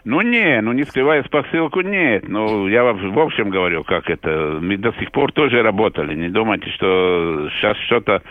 Ну, 0.04 0.20
не, 0.20 0.60
ну 0.62 0.72
не 0.72 0.82
скрывая 0.84 1.22
посылку, 1.22 1.80
нет. 1.80 2.28
Ну, 2.28 2.66
я 2.66 2.82
в 2.82 3.18
общем 3.18 3.50
говорю, 3.50 3.84
как 3.84 4.10
это. 4.10 4.58
Мы 4.60 4.76
до 4.76 4.92
сих 4.98 5.12
пор 5.12 5.32
тоже 5.32 5.62
работали. 5.62 6.14
Не 6.14 6.28
думайте, 6.28 6.68
что 6.70 7.48
сейчас 7.52 7.76
что-то 7.86 8.22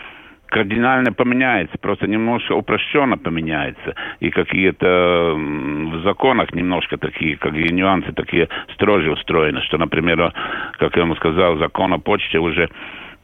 кардинально 0.52 1.14
поменяется, 1.14 1.78
просто 1.80 2.06
немножко 2.06 2.52
упрощенно 2.52 3.16
поменяется. 3.16 3.94
И 4.20 4.28
какие-то 4.28 5.34
в 5.34 6.02
законах 6.02 6.52
немножко 6.52 6.98
такие, 6.98 7.38
как 7.38 7.54
и 7.54 7.72
нюансы 7.72 8.12
такие 8.12 8.50
строже 8.74 9.10
устроены, 9.10 9.62
что, 9.62 9.78
например, 9.78 10.30
как 10.72 10.94
я 10.94 11.02
ему 11.02 11.16
сказал, 11.16 11.56
закон 11.56 11.94
о 11.94 11.98
почте 11.98 12.38
уже 12.38 12.68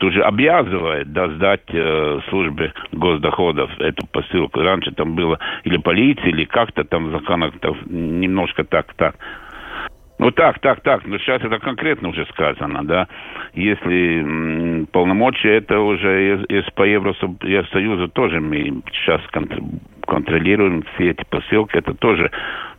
уже 0.03 0.23
обязывает 0.23 1.13
да, 1.13 1.29
сдать 1.29 1.63
э, 1.69 2.21
службе 2.29 2.73
госдоходов 2.93 3.71
эту 3.81 4.07
посылку. 4.07 4.61
Раньше 4.61 4.93
там 4.93 5.15
было 5.15 5.39
или 5.65 5.77
полиция, 5.79 6.29
или 6.29 6.45
как-то 6.45 6.85
там 6.85 7.09
в 7.09 7.11
законах 7.11 7.55
там, 7.61 7.77
немножко 7.87 8.65
так-так. 8.65 9.17
Ну 10.19 10.33
так, 10.33 10.59
так, 10.59 10.81
так. 10.81 11.07
Но 11.07 11.19
сейчас 11.19 11.43
это 11.43 11.59
конкретно 11.59 12.09
уже 12.09 12.27
сказано, 12.27 12.85
да. 12.85 13.07
Если 13.55 14.21
м, 14.21 14.87
полномочия, 14.87 15.57
это 15.59 15.79
уже 15.79 16.35
из, 16.35 16.45
из 16.49 16.71
по 16.73 16.83
Евросоюзу 16.83 18.09
тоже 18.09 18.41
мы 18.41 18.83
сейчас 18.93 19.21
контролируем 20.07 20.83
все 20.95 21.11
эти 21.11 21.25
посылки. 21.31 21.77
Это 21.77 21.95
тоже 21.95 22.31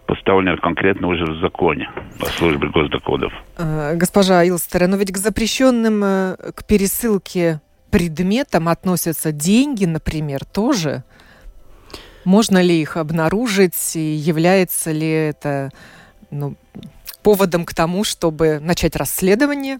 поставлено 0.10 0.58
конкретно 0.58 1.08
уже 1.08 1.24
в 1.24 1.39
законе 1.39 1.88
по 2.19 2.26
службе 2.26 2.67
госдоходов. 2.69 3.32
Э, 3.58 3.95
госпожа 3.95 4.43
Илстера, 4.43 4.88
но 4.88 4.98
ведь 4.98 5.12
к 5.13 5.17
запрещенным 5.17 6.04
э, 6.04 6.36
к 6.56 6.65
пересылке 6.65 7.62
предметам 7.91 8.69
относятся 8.69 9.32
деньги, 9.32 9.86
например, 9.86 10.45
тоже. 10.45 11.04
Можно 12.26 12.60
ли 12.60 12.82
их 12.82 12.98
обнаружить 12.98 13.95
и 13.95 14.15
является 14.15 14.91
ли 14.91 15.08
это 15.08 15.72
ну, 16.32 16.56
поводом 17.22 17.63
к 17.63 17.76
тому, 17.76 18.04
чтобы 18.04 18.60
начать 18.60 18.95
расследование 18.95 19.78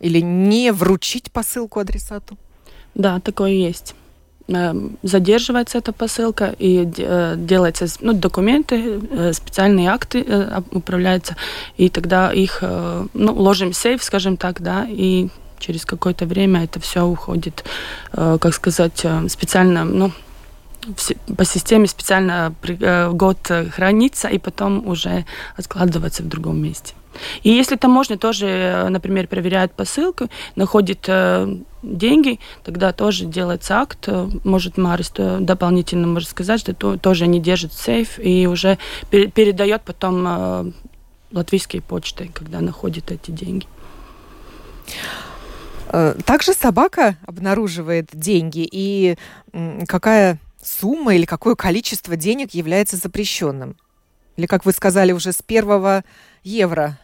или 0.00 0.20
не 0.20 0.70
вручить 0.70 1.32
посылку 1.32 1.80
адресату? 1.80 2.36
Да, 2.94 3.20
такое 3.20 3.52
есть. 3.52 3.94
Эм, 4.48 4.98
задерживается 5.02 5.78
эта 5.78 5.92
посылка 5.92 6.54
и 6.58 6.88
э, 6.96 7.34
делаются 7.36 7.86
ну, 8.00 8.12
документы, 8.12 9.00
э, 9.10 9.32
специальные 9.32 9.88
акты 9.88 10.24
э, 10.26 10.60
управляются, 10.72 11.36
и 11.76 11.88
тогда 11.88 12.32
их 12.32 12.62
ну, 13.14 13.32
ложим 13.34 13.70
в 13.70 13.76
сейф, 13.76 14.02
скажем 14.02 14.36
так, 14.36 14.60
да, 14.60 14.86
и 14.88 15.28
через 15.58 15.84
какое-то 15.84 16.26
время 16.26 16.64
это 16.64 16.80
все 16.80 17.04
уходит, 17.04 17.64
как 18.12 18.52
сказать, 18.52 19.06
специально, 19.28 19.84
ну, 19.84 20.10
по 21.36 21.44
системе 21.44 21.86
специально 21.86 22.52
год 23.12 23.38
хранится 23.70 24.28
и 24.28 24.38
потом 24.38 24.88
уже 24.88 25.24
откладывается 25.56 26.24
в 26.24 26.28
другом 26.28 26.60
месте. 26.60 26.94
И 27.42 27.50
если 27.50 27.76
таможня 27.76 28.16
тоже, 28.16 28.86
например, 28.88 29.26
проверяет 29.26 29.72
посылку, 29.72 30.28
находит 30.54 31.04
э, 31.08 31.56
деньги, 31.82 32.38
тогда 32.62 32.92
тоже 32.92 33.24
делается 33.24 33.80
акт, 33.80 34.04
э, 34.06 34.28
может 34.44 34.78
Марис 34.78 35.12
дополнительно 35.12 36.06
может 36.06 36.28
сказать, 36.28 36.60
что 36.60 36.74
то, 36.74 36.96
тоже 36.96 37.24
они 37.24 37.40
держат 37.40 37.72
сейф 37.72 38.18
и 38.18 38.46
уже 38.46 38.78
пер, 39.10 39.30
передает 39.30 39.82
потом 39.82 40.24
э, 40.26 40.72
латвийские 41.32 41.82
почты, 41.82 42.30
когда 42.32 42.60
находит 42.60 43.10
эти 43.10 43.30
деньги. 43.32 43.66
Э, 45.88 46.14
также 46.24 46.52
собака 46.52 47.16
обнаруживает 47.26 48.08
деньги 48.12 48.68
и 48.70 49.16
какая 49.88 50.38
сумма 50.62 51.16
или 51.16 51.24
какое 51.24 51.56
количество 51.56 52.16
денег 52.16 52.54
является 52.54 52.96
запрещенным? 52.96 53.76
Или, 54.36 54.46
как 54.46 54.64
вы 54.64 54.72
сказали, 54.72 55.12
уже 55.12 55.32
с 55.32 55.42
первого 55.42 56.04
евро 56.42 56.98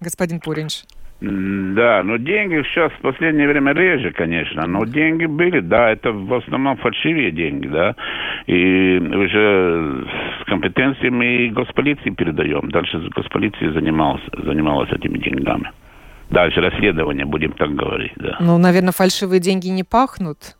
господин 0.00 0.40
Пуринч? 0.40 0.84
Да, 1.20 2.02
но 2.04 2.16
деньги 2.16 2.62
сейчас 2.68 2.92
в 2.92 3.00
последнее 3.00 3.48
время 3.48 3.72
реже, 3.72 4.12
конечно, 4.12 4.68
но 4.68 4.84
деньги 4.84 5.26
были, 5.26 5.58
да, 5.58 5.90
это 5.90 6.12
в 6.12 6.32
основном 6.32 6.76
фальшивые 6.76 7.32
деньги, 7.32 7.66
да, 7.66 7.96
и 8.46 8.98
уже 8.98 10.06
с 10.40 10.44
компетенциями 10.44 11.48
госполиции 11.48 12.10
передаем, 12.10 12.70
дальше 12.70 13.00
госполиция 13.16 13.72
занималась, 13.72 14.22
занималась 14.44 14.92
этими 14.92 15.18
деньгами. 15.18 15.72
Дальше 16.30 16.60
расследование, 16.60 17.24
будем 17.24 17.52
так 17.52 17.74
говорить, 17.74 18.12
да. 18.16 18.36
Ну, 18.38 18.56
наверное, 18.58 18.92
фальшивые 18.92 19.40
деньги 19.40 19.68
не 19.68 19.82
пахнут. 19.82 20.57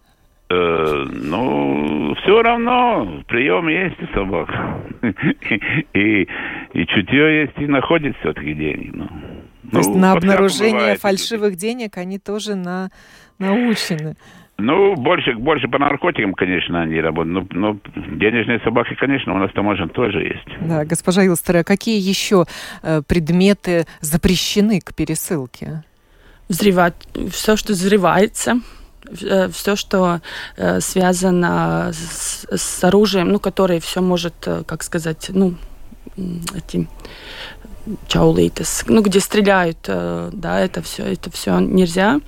Э, 0.51 1.05
ну, 1.11 2.15
все 2.23 2.43
равно, 2.43 3.23
прием 3.29 3.69
есть 3.69 4.03
у 4.03 4.07
собак. 4.15 4.49
и, 5.93 6.29
и 6.73 6.87
чутье 6.87 7.43
есть, 7.43 7.53
и 7.59 7.67
находит 7.67 8.17
все-таки 8.21 8.55
деньги. 8.55 8.91
Ну, 8.95 9.09
То 9.71 9.79
есть 9.79 9.91
ну, 9.91 9.99
на 9.99 10.13
обнаружение 10.13 10.97
фальшивых 10.97 11.57
денег 11.57 11.99
они 11.99 12.19
тоже 12.19 12.55
на, 12.55 12.89
научены. 13.39 14.17
Ну, 14.57 14.97
больше, 14.97 15.35
больше 15.35 15.69
по 15.69 15.79
наркотикам, 15.79 16.33
конечно, 16.33 16.81
они 16.81 16.99
работают. 17.01 17.53
Но, 17.53 17.73
но 17.73 17.79
денежные 18.17 18.59
собаки, 18.61 18.95
конечно, 18.95 19.35
у 19.35 19.39
нас 19.39 19.53
таможен 19.53 19.91
тоже 19.91 20.23
есть. 20.23 20.49
Да, 20.63 20.85
госпожа 20.87 21.23
Илстера, 21.25 21.63
какие 21.63 22.01
еще 22.01 22.45
э, 22.83 23.03
предметы 23.07 23.87
запрещены 24.01 24.81
к 24.81 24.95
пересылке? 24.95 25.85
Взрывать, 26.49 26.95
все, 27.31 27.57
что 27.57 27.75
взрывается, 27.75 28.55
все, 29.13 29.77
что 29.77 30.21
э, 30.57 30.81
связано 30.81 31.93
с, 31.93 32.47
с 32.51 32.85
оружием, 32.85 33.29
ну, 33.29 33.39
которое 33.39 33.81
все 33.81 34.01
может, 34.01 34.35
э, 34.47 34.63
как 34.67 34.83
сказать, 34.83 35.31
ну, 35.35 35.55
эти 36.55 36.89
чаулитес, 38.07 38.85
ну, 38.89 39.03
где 39.03 39.21
стреляют, 39.21 39.79
э, 39.87 40.31
да, 40.33 40.61
это 40.61 40.83
все, 40.83 41.05
это 41.05 41.31
все 41.31 41.59
нельзя. 41.59 42.21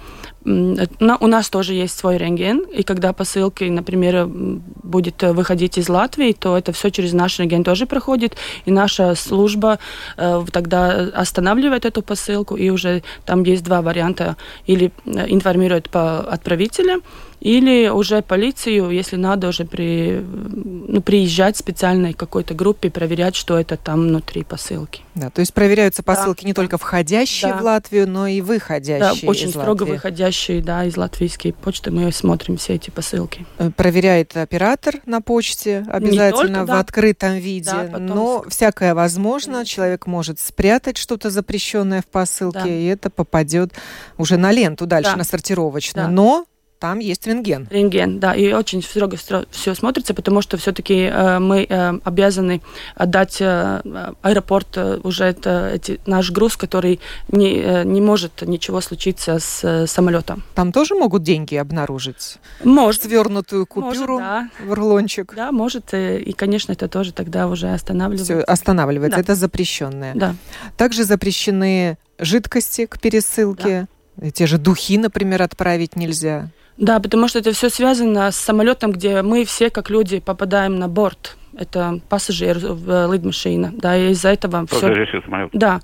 У 0.43 1.27
нас 1.27 1.51
тоже 1.51 1.75
есть 1.75 1.99
свой 1.99 2.17
рентген, 2.17 2.61
и 2.61 2.83
когда 2.83 3.13
посылки, 3.13 3.65
например, 3.65 4.27
будет 4.27 5.23
выходить 5.23 5.77
из 5.77 5.91
Латвии, 5.91 6.33
то 6.33 6.57
это 6.57 6.73
все 6.73 6.91
через 6.91 7.13
наш 7.13 7.39
рентген 7.39 7.63
тоже 7.63 7.87
проходит, 7.87 8.37
и 8.65 8.71
наша 8.71 9.15
служба 9.15 9.79
э, 10.17 10.45
тогда 10.51 11.11
останавливает 11.15 11.85
эту 11.85 12.03
посылку, 12.03 12.57
и 12.57 12.71
уже 12.71 13.03
там 13.27 13.43
есть 13.43 13.65
два 13.65 13.83
варианта, 13.83 14.37
или 14.65 14.93
э, 15.05 15.27
информирует 15.29 15.91
по 15.91 16.21
отправителя, 16.21 17.01
или 17.41 17.89
уже 17.89 18.21
полицию, 18.21 18.91
если 18.91 19.17
надо, 19.17 19.49
уже 19.49 19.65
при, 19.65 20.23
ну, 20.23 21.01
приезжать 21.01 21.57
специальной 21.57 22.13
какой-то 22.13 22.53
группе, 22.53 22.91
проверять, 22.91 23.35
что 23.35 23.59
это 23.59 23.79
там 23.79 24.03
внутри 24.03 24.45
посылки. 24.45 25.03
Да, 25.15 25.31
то 25.31 25.41
есть 25.41 25.55
проверяются 25.55 26.03
посылки 26.03 26.43
да, 26.43 26.49
не 26.49 26.55
только 26.55 26.77
входящие 26.77 27.53
да. 27.53 27.59
в 27.59 27.63
Латвию, 27.63 28.09
но 28.09 28.27
и 28.27 28.43
выходящие 28.43 29.23
да, 29.23 29.29
очень 29.29 29.49
из 29.49 29.53
строго 29.53 29.83
Латвии. 29.83 29.95
выходящие, 29.95 30.63
да, 30.63 30.85
из 30.85 30.97
латвийской 30.97 31.53
почты. 31.53 31.91
Мы 31.91 32.13
смотрим 32.13 32.59
все 32.59 32.75
эти 32.75 32.91
посылки. 32.91 33.47
Э, 33.59 33.71
проверяет 33.71 34.37
оператор 34.37 34.97
на 35.07 35.23
почте 35.23 35.85
обязательно 35.89 36.59
только, 36.59 36.65
в 36.65 36.67
да. 36.67 36.81
открытом 36.81 37.35
виде, 37.37 37.71
да, 37.71 37.85
потом... 37.85 38.07
но 38.07 38.45
всякое 38.49 38.95
возможно. 38.95 39.65
Человек 39.65 40.07
может 40.07 40.39
спрятать 40.41 40.99
что-то 40.99 41.31
запрещенное 41.31 42.03
в 42.03 42.07
посылке, 42.07 42.61
да. 42.61 42.69
и 42.69 42.85
это 42.85 43.09
попадет 43.09 43.73
уже 44.19 44.37
на 44.37 44.53
ленту 44.53 44.87
дальше, 44.87 45.13
да. 45.13 45.17
на 45.17 45.25
сортировочную. 45.25 46.07
Да. 46.07 46.13
Но 46.13 46.47
там 46.81 46.99
есть 46.99 47.27
рентген. 47.27 47.69
Рентген, 47.71 48.19
да, 48.19 48.35
и 48.35 48.53
очень 48.53 48.83
строго 48.83 49.19
все 49.51 49.75
смотрится, 49.75 50.15
потому 50.15 50.41
что 50.41 50.57
все-таки 50.57 51.03
э, 51.03 51.39
мы 51.39 51.67
э, 51.69 51.99
обязаны 52.05 52.63
отдать 52.95 53.37
э, 53.41 54.15
аэропорт 54.23 54.69
э, 54.77 54.99
уже 55.03 55.25
это, 55.25 55.73
эти, 55.75 56.01
наш 56.07 56.31
груз, 56.31 56.57
который 56.57 56.99
не, 57.29 57.61
э, 57.61 57.85
не 57.85 58.01
может 58.01 58.43
ничего 58.43 58.81
случиться 58.81 59.39
с 59.39 59.63
э, 59.63 59.87
самолетом. 59.87 60.43
Там 60.55 60.73
тоже 60.73 60.95
могут 60.95 61.23
деньги 61.23 61.55
обнаружить? 61.55 62.39
Может. 62.65 63.03
Свернутую 63.03 63.67
купюру 63.67 64.15
может, 64.15 64.51
да. 64.59 64.65
в 64.65 64.73
рулончик? 64.73 65.35
Да, 65.37 65.53
может, 65.53 65.93
э, 65.93 66.19
и, 66.19 66.33
конечно, 66.33 66.73
это 66.73 66.89
тоже 66.89 67.13
тогда 67.13 67.47
уже 67.47 67.69
останавливается. 67.75 68.37
Все, 68.37 68.43
останавливается, 68.43 69.19
да. 69.19 69.23
это 69.23 69.35
запрещенное. 69.35 70.15
Да. 70.15 70.35
Также 70.79 71.05
запрещены 71.05 71.99
жидкости 72.19 72.87
к 72.87 72.99
пересылке. 72.99 73.87
Да. 74.17 74.31
Те 74.31 74.47
же 74.47 74.57
духи, 74.57 74.97
например, 74.97 75.43
отправить 75.43 75.97
нельзя. 75.97 76.51
Да, 76.81 76.99
потому 76.99 77.29
что 77.29 77.39
это 77.39 77.53
все 77.53 77.69
связано 77.69 78.31
с 78.31 78.37
самолетом, 78.37 78.93
где 78.93 79.21
мы 79.21 79.45
все, 79.45 79.69
как 79.69 79.91
люди, 79.91 80.19
попадаем 80.19 80.79
на 80.79 80.89
борт. 80.89 81.37
Это 81.57 82.01
пассажир 82.09 82.59
в 82.59 83.13
лидмашина. 83.13 83.71
Да, 83.75 83.97
и 83.97 84.13
из-за 84.13 84.31
этого 84.31 84.67
все... 84.67 85.07
Да, 85.53 85.81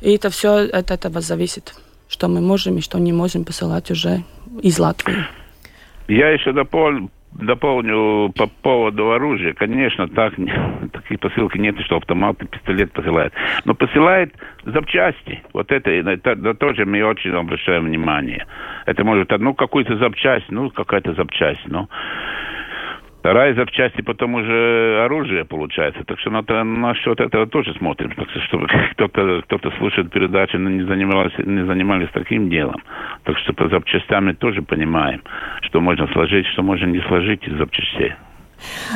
и 0.00 0.12
это 0.12 0.30
все 0.30 0.68
от 0.68 0.90
этого 0.90 1.20
зависит, 1.20 1.74
что 2.08 2.26
мы 2.26 2.40
можем 2.40 2.76
и 2.78 2.80
что 2.80 2.98
не 2.98 3.12
можем 3.12 3.44
посылать 3.44 3.90
уже 3.92 4.24
из 4.62 4.80
Латвии. 4.80 5.24
Я 6.08 6.30
еще 6.30 6.52
дополню, 6.52 7.08
дополню 7.34 8.32
по 8.36 8.46
поводу 8.46 9.12
оружия. 9.12 9.52
Конечно, 9.54 10.08
так, 10.08 10.34
такие 10.92 11.18
посылки 11.18 11.58
нет, 11.58 11.78
что 11.80 11.96
автомат 11.96 12.42
и 12.42 12.46
пистолет 12.46 12.92
посылает. 12.92 13.32
Но 13.64 13.74
посылает 13.74 14.34
запчасти. 14.64 15.42
Вот 15.52 15.70
это, 15.70 15.90
это, 15.90 16.30
это 16.30 16.54
тоже 16.54 16.84
мы 16.84 17.02
очень 17.02 17.32
обращаем 17.32 17.84
внимание. 17.84 18.46
Это 18.86 19.04
может 19.04 19.32
одну 19.32 19.54
какую-то 19.54 19.96
запчасть, 19.96 20.46
ну, 20.50 20.70
какая-то 20.70 21.14
запчасть, 21.14 21.62
но 21.66 21.88
Вторая 23.22 23.54
запчасти 23.54 24.00
потом 24.00 24.34
уже 24.34 25.04
оружие 25.04 25.44
получается. 25.44 26.02
Так 26.04 26.18
что 26.18 26.30
на, 26.30 26.42
насчет 26.64 27.20
этого 27.20 27.46
тоже 27.46 27.72
смотрим. 27.78 28.10
Так 28.16 28.28
что 28.30 28.40
чтобы 28.40 28.66
кто-то 28.94 29.42
кто 29.46 29.70
слушает 29.78 30.10
передачи, 30.10 30.56
но 30.56 30.68
не 30.68 30.82
занимались, 30.82 31.32
не 31.38 31.64
занимались 31.64 32.08
таким 32.12 32.50
делом. 32.50 32.82
Так 33.22 33.38
что 33.38 33.52
по 33.52 33.68
запчастями 33.68 34.32
тоже 34.32 34.62
понимаем, 34.62 35.22
что 35.60 35.80
можно 35.80 36.08
сложить, 36.08 36.46
что 36.48 36.64
можно 36.64 36.86
не 36.86 37.00
сложить 37.02 37.44
из 37.46 37.56
запчастей. 37.58 38.12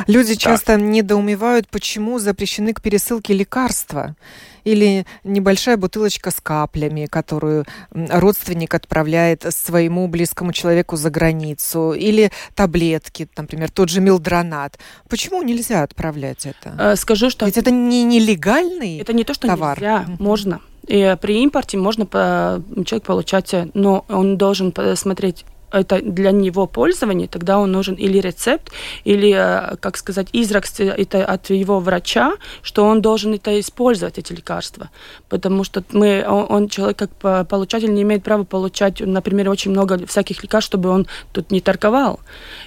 Люди 0.07 0.35
часто 0.35 0.75
недоумевают, 0.75 1.69
почему 1.69 2.19
запрещены 2.19 2.73
к 2.73 2.81
пересылке 2.81 3.33
лекарства 3.33 4.15
или 4.67 5.05
небольшая 5.23 5.77
бутылочка 5.77 6.29
с 6.29 6.41
каплями, 6.41 7.05
которую 7.05 7.65
родственник 7.91 8.73
отправляет 8.73 9.45
своему 9.53 10.07
близкому 10.07 10.51
человеку 10.51 10.97
за 10.97 11.09
границу, 11.09 11.93
или 11.93 12.31
таблетки, 12.53 13.29
например, 13.37 13.71
тот 13.71 13.89
же 13.89 14.01
милдронат. 14.01 14.77
Почему 15.09 15.41
нельзя 15.41 15.83
отправлять 15.83 16.45
это? 16.45 16.75
Э, 16.77 16.95
скажу, 16.95 17.29
что... 17.29 17.45
Ведь 17.45 17.57
это 17.57 17.71
не 17.71 18.03
нелегальный 18.03 18.97
Это 18.97 19.13
не 19.13 19.23
то, 19.23 19.33
что 19.33 19.47
товар. 19.47 19.77
нельзя, 19.77 20.05
можно. 20.19 20.59
И 20.87 21.15
при 21.21 21.43
импорте 21.43 21.77
можно 21.77 22.05
человек 22.85 23.03
получать, 23.03 23.53
но 23.73 24.05
он 24.09 24.37
должен 24.37 24.73
смотреть 24.95 25.45
это 25.71 26.01
для 26.01 26.31
него 26.31 26.67
пользование, 26.67 27.27
тогда 27.27 27.59
он 27.59 27.71
нужен 27.71 27.95
или 27.95 28.19
рецепт, 28.19 28.71
или, 29.03 29.33
э, 29.33 29.75
как 29.77 29.97
сказать, 29.97 30.27
израк 30.33 30.65
это 30.79 31.25
от 31.25 31.49
его 31.49 31.79
врача, 31.79 32.33
что 32.61 32.85
он 32.85 33.01
должен 33.01 33.33
это 33.33 33.59
использовать, 33.59 34.17
эти 34.17 34.33
лекарства. 34.33 34.89
Потому 35.29 35.63
что 35.63 35.83
мы, 35.91 36.25
он, 36.27 36.45
он 36.49 36.69
человек 36.69 36.97
как 36.97 37.47
получатель 37.47 37.93
не 37.93 38.01
имеет 38.01 38.23
права 38.23 38.43
получать, 38.43 39.01
например, 39.01 39.49
очень 39.49 39.71
много 39.71 40.05
всяких 40.07 40.43
лекарств, 40.43 40.69
чтобы 40.69 40.89
он 40.89 41.07
тут 41.31 41.51
не 41.51 41.61
торговал. 41.61 42.19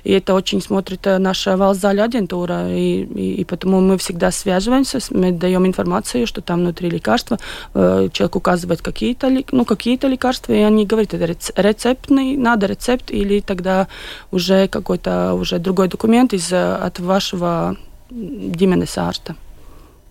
И 0.05 0.13
это 0.13 0.35
очень 0.35 0.61
смотрит 0.61 1.07
э, 1.07 1.19
наша 1.19 1.57
Валзаль 1.57 2.01
агентура, 2.01 2.69
и, 2.69 3.03
и, 3.03 3.41
и 3.41 3.45
потому 3.45 3.81
мы 3.81 3.97
всегда 3.99 4.31
связываемся, 4.31 4.99
мы 5.11 5.33
даем 5.33 5.67
информацию, 5.67 6.27
что 6.27 6.41
там 6.41 6.61
внутри 6.61 6.91
лекарства, 6.91 7.39
э, 7.75 8.09
человек 8.13 8.37
указывает 8.37 8.83
какие-то 8.83 9.31
ну, 9.53 9.65
какие 9.65 9.99
лекарства, 10.07 10.53
и 10.53 10.61
они 10.61 10.87
говорят, 10.87 11.15
это 11.15 11.63
рецептный, 11.63 12.37
надо 12.37 12.67
рецепт, 12.67 12.90
рецепт 12.91 13.11
или 13.11 13.41
тогда 13.41 13.89
уже 14.31 14.69
какой-то 14.69 15.35
уже 15.35 15.59
другой 15.59 15.89
документ 15.89 16.33
из, 16.33 16.53
от 16.53 16.99
вашего 16.99 17.77
ģimenes 18.11 18.97
ārsta. 18.97 19.35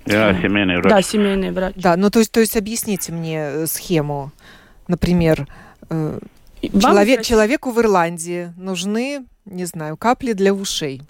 Да, 0.05 0.33
семейный 0.41 0.77
врач. 0.77 0.91
Да, 0.91 1.01
семейный 1.01 1.51
врач. 1.51 1.73
Да, 1.75 1.97
ну 1.97 2.09
то 2.09 2.19
есть, 2.19 2.31
то 2.31 2.39
есть 2.39 2.57
объясните 2.57 3.11
мне 3.11 3.39
э, 3.39 3.67
схему. 3.67 4.31
Например, 4.87 5.47
э, 5.89 6.19
человек, 6.61 7.21
человеку 7.21 7.71
в 7.71 7.79
Ирландии 7.79 8.53
нужны, 8.57 9.25
не 9.45 9.65
знаю, 9.65 9.97
капли 9.97 10.33
для 10.33 10.53
ушей. 10.53 11.01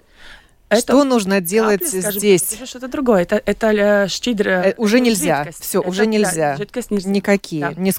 Это 0.70 0.82
что 0.82 1.04
нужно 1.04 1.40
делать 1.40 1.82
капли, 1.82 2.00
скажем, 2.00 2.20
здесь? 2.20 2.52
Это 2.52 2.66
что-то 2.66 2.88
другое. 2.88 3.22
Это, 3.22 3.42
это 3.44 4.06
щидро... 4.08 4.50
Э, 4.50 4.74
уже 4.76 5.00
нельзя. 5.00 5.44
Жидкость. 5.44 5.64
Все, 5.64 5.80
это, 5.80 5.88
уже 5.88 6.06
нельзя. 6.06 6.52
Да, 6.52 6.56
жидкость 6.58 6.90
нельзя. 6.92 7.10
Никакие. 7.10 7.70
Да. 7.70 7.74
Не, 7.74 7.92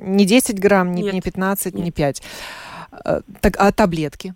не 0.00 0.24
10 0.24 0.58
грамм, 0.58 0.94
не, 0.94 1.02
не 1.02 1.20
15, 1.20 1.74
Нет. 1.74 1.84
не 1.84 1.90
5. 1.90 2.22
Э, 2.92 3.20
так, 3.40 3.56
а 3.58 3.72
таблетки? 3.72 4.34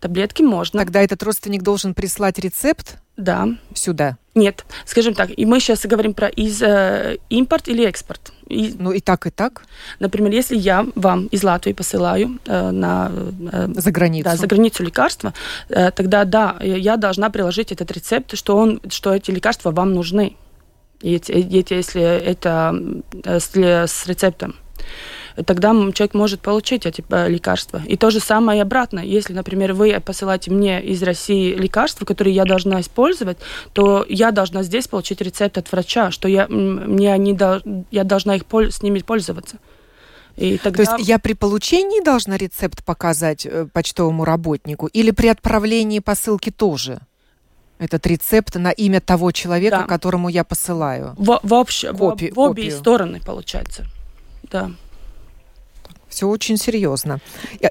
Таблетки 0.00 0.42
можно. 0.42 0.80
Тогда 0.80 1.00
этот 1.00 1.22
родственник 1.22 1.62
должен 1.62 1.94
прислать 1.94 2.38
рецепт 2.38 2.98
да. 3.16 3.48
сюда? 3.74 4.18
Нет. 4.34 4.64
Скажем 4.84 5.14
так, 5.14 5.30
и 5.34 5.46
мы 5.46 5.60
сейчас 5.60 5.86
говорим 5.86 6.14
про 6.14 6.28
из, 6.28 6.60
э, 6.60 7.18
импорт 7.30 7.68
или 7.68 7.84
экспорт. 7.84 8.32
И, 8.48 8.74
ну 8.78 8.90
и 8.90 9.00
так, 9.00 9.26
и 9.26 9.30
так. 9.30 9.62
Например, 10.00 10.32
если 10.32 10.56
я 10.56 10.86
вам 10.96 11.28
из 11.28 11.44
Латвии 11.44 11.72
посылаю 11.72 12.38
э, 12.44 12.70
на... 12.70 13.12
Э, 13.52 13.68
за 13.74 13.90
границу. 13.92 14.24
Да, 14.24 14.36
за 14.36 14.46
границу 14.46 14.82
лекарства, 14.82 15.32
э, 15.68 15.90
тогда 15.92 16.24
да, 16.24 16.56
я 16.60 16.96
должна 16.96 17.30
приложить 17.30 17.70
этот 17.70 17.92
рецепт, 17.92 18.36
что, 18.36 18.56
он, 18.56 18.80
что 18.90 19.14
эти 19.14 19.30
лекарства 19.30 19.70
вам 19.70 19.92
нужны. 19.92 20.36
И, 21.00 21.16
и, 21.16 21.64
если 21.70 22.02
это 22.02 22.76
э, 23.24 23.38
с, 23.38 23.54
с 23.54 24.06
рецептом 24.06 24.56
тогда 25.42 25.70
человек 25.92 26.14
может 26.14 26.40
получить 26.40 26.86
эти 26.86 27.04
э, 27.08 27.28
лекарства. 27.28 27.82
И 27.86 27.96
то 27.96 28.10
же 28.10 28.20
самое 28.20 28.58
и 28.58 28.62
обратно. 28.62 29.00
Если, 29.00 29.32
например, 29.32 29.72
вы 29.72 30.00
посылаете 30.00 30.50
мне 30.50 30.82
из 30.82 31.02
России 31.02 31.54
лекарства, 31.54 32.04
которые 32.04 32.34
я 32.34 32.44
должна 32.44 32.80
использовать, 32.80 33.38
то 33.72 34.06
я 34.08 34.30
должна 34.30 34.62
здесь 34.62 34.86
получить 34.86 35.20
рецепт 35.20 35.58
от 35.58 35.70
врача, 35.72 36.10
что 36.10 36.28
я, 36.28 36.46
мне 36.48 37.12
они, 37.12 37.36
я 37.90 38.04
должна 38.04 38.36
их, 38.36 38.44
с 38.52 38.82
ними 38.82 39.00
пользоваться. 39.00 39.58
И 40.36 40.58
тогда... 40.58 40.84
То 40.84 40.96
есть 40.96 41.08
я 41.08 41.18
при 41.18 41.32
получении 41.32 42.02
должна 42.02 42.36
рецепт 42.36 42.84
показать 42.84 43.46
э, 43.46 43.66
почтовому 43.72 44.24
работнику 44.24 44.86
или 44.86 45.10
при 45.10 45.28
отправлении 45.28 46.00
посылки 46.00 46.50
тоже? 46.50 47.00
Этот 47.78 48.06
рецепт 48.06 48.54
на 48.54 48.70
имя 48.70 49.00
того 49.00 49.32
человека, 49.32 49.78
да. 49.78 49.82
которому 49.84 50.28
я 50.28 50.44
посылаю. 50.44 51.14
В, 51.18 51.40
вообще, 51.42 51.92
Копи, 51.92 52.30
в, 52.30 52.36
в 52.36 52.38
обе 52.38 52.62
копию. 52.62 52.78
стороны 52.78 53.20
получается. 53.20 53.84
Да. 54.50 54.70
Все 56.14 56.28
очень 56.28 56.56
серьезно. 56.56 57.18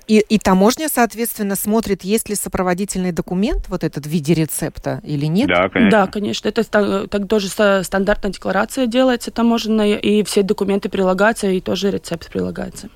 И, 0.07 0.19
и 0.19 0.37
таможня, 0.37 0.89
соответственно, 0.89 1.55
смотрит, 1.55 2.03
есть 2.03 2.27
ли 2.27 2.35
сопроводительный 2.35 3.13
документ, 3.13 3.69
вот 3.69 3.85
этот 3.85 4.05
в 4.05 4.09
виде 4.09 4.33
рецепта 4.33 4.99
или 5.03 5.27
нет. 5.27 5.47
Да, 5.47 5.69
конечно. 5.69 5.91
Да, 5.91 6.07
конечно. 6.07 6.49
Это 6.49 6.69
так, 6.69 7.09
так 7.09 7.27
тоже 7.29 7.47
стандартная 7.47 8.31
декларация 8.31 8.85
делается 8.85 9.31
таможенная, 9.31 9.95
и 9.95 10.23
все 10.23 10.43
документы 10.43 10.89
прилагаются, 10.89 11.47
и 11.47 11.61
тоже 11.61 11.89
рецепт 11.89 12.29
прилагается. 12.29 12.89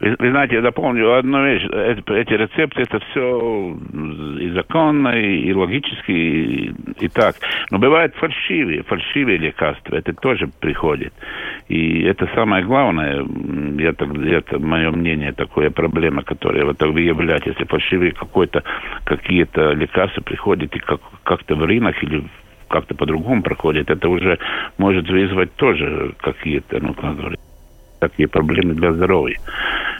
Вы, 0.00 0.16
вы 0.18 0.30
знаете, 0.30 0.56
я 0.56 0.62
дополню 0.62 1.14
одну 1.14 1.44
вещь. 1.44 1.64
Это, 1.64 2.14
эти 2.14 2.32
рецепты, 2.32 2.82
это 2.82 2.98
все 3.10 3.76
и 4.40 4.50
законно, 4.50 5.08
и, 5.18 5.48
и 5.48 5.54
логически, 5.54 6.10
и, 6.10 6.74
и 7.00 7.08
так. 7.08 7.36
Но 7.70 7.78
бывают 7.78 8.14
фальшивые, 8.16 8.82
фальшивые 8.82 9.38
лекарства. 9.38 9.96
Это 9.96 10.12
тоже 10.14 10.48
приходит. 10.60 11.12
И 11.68 12.02
это 12.02 12.28
самое 12.34 12.64
главное, 12.64 13.24
я 13.78 13.92
так, 13.92 14.14
это 14.14 14.58
мое 14.58 14.90
мнение, 14.90 15.32
такое 15.32 15.70
проблема, 15.70 16.22
которая 16.22 16.64
вот 16.64 16.78
так 16.78 16.90
выявляет, 16.90 17.46
если 17.46 17.64
фальшивые 17.64 18.12
какой-то, 18.12 18.62
какие-то 19.04 19.72
лекарства 19.72 20.22
приходят 20.22 20.74
и 20.74 20.78
как, 20.78 21.00
как-то 21.24 21.54
в 21.54 21.64
рынок 21.64 22.02
или 22.02 22.24
как-то 22.68 22.94
по-другому 22.94 23.42
проходит, 23.42 23.90
это 23.90 24.08
уже 24.08 24.38
может 24.78 25.08
вызвать 25.08 25.54
тоже 25.54 26.14
какие-то, 26.18 26.80
ну, 26.80 26.94
как 26.94 27.16
говорить, 27.16 27.40
такие 27.98 28.28
проблемы 28.28 28.74
для 28.74 28.92
здоровья. 28.92 29.38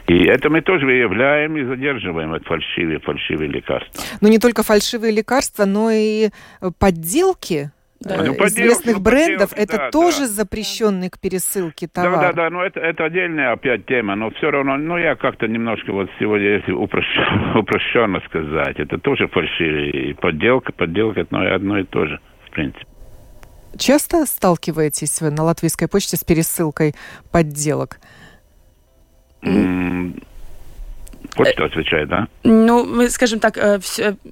И 0.07 0.25
это 0.25 0.51
мы 0.51 0.61
тоже 0.61 0.87
выявляем 0.87 1.57
и 1.57 1.65
задерживаем 1.65 2.33
от 2.33 2.45
фальшивые, 2.45 3.01
фальшивые 3.01 3.51
лекарства. 3.51 4.03
Ну, 4.21 4.29
не 4.29 4.39
только 4.39 4.63
фальшивые 4.63 5.13
лекарства, 5.13 5.65
но 5.65 5.91
и 5.91 6.31
подделки 6.79 7.71
да. 8.01 8.23
Ну, 8.23 8.35
известных 8.35 8.97
ну, 8.97 9.03
брендов, 9.03 9.51
подделки, 9.51 9.71
это 9.71 9.77
да, 9.79 9.91
тоже 9.91 10.21
да. 10.21 10.27
запрещенный 10.27 11.09
к 11.09 11.19
пересылке 11.19 11.89
товар. 11.89 12.13
Да, 12.13 12.21
да, 12.21 12.33
да, 12.33 12.51
но 12.51 12.65
это, 12.65 12.79
это 12.81 13.05
отдельная 13.05 13.53
опять 13.53 13.87
тема, 13.87 14.15
но 14.17 14.31
все 14.33 14.51
равно, 14.51 14.77
ну, 14.77 14.99
я 14.99 15.17
как-то 15.17 15.49
немножко 15.49 15.93
вот 15.93 16.11
сегодня, 16.21 16.47
если 16.57 16.73
упрощенно, 16.73 17.59
упрощенно 17.59 18.21
сказать, 18.27 18.79
это 18.79 18.99
тоже 18.99 19.29
фальшивые, 19.29 20.15
подделка, 20.15 20.73
подделка, 20.73 21.21
это 21.21 21.55
одно 21.55 21.79
и 21.79 21.85
то 21.85 22.07
же, 22.07 22.21
в 22.47 22.51
принципе. 22.51 22.87
Часто 23.79 24.27
сталкиваетесь 24.27 25.21
вы 25.21 25.31
на 25.31 25.43
латвийской 25.45 25.87
почте 25.87 26.17
с 26.17 26.25
пересылкой 26.25 26.95
подделок? 27.31 27.99
Почта 31.37 31.65
отвечает, 31.65 32.09
да? 32.09 32.29
Ну, 32.45 33.09
скажем 33.11 33.41
так, 33.41 33.59
э, 33.59 33.79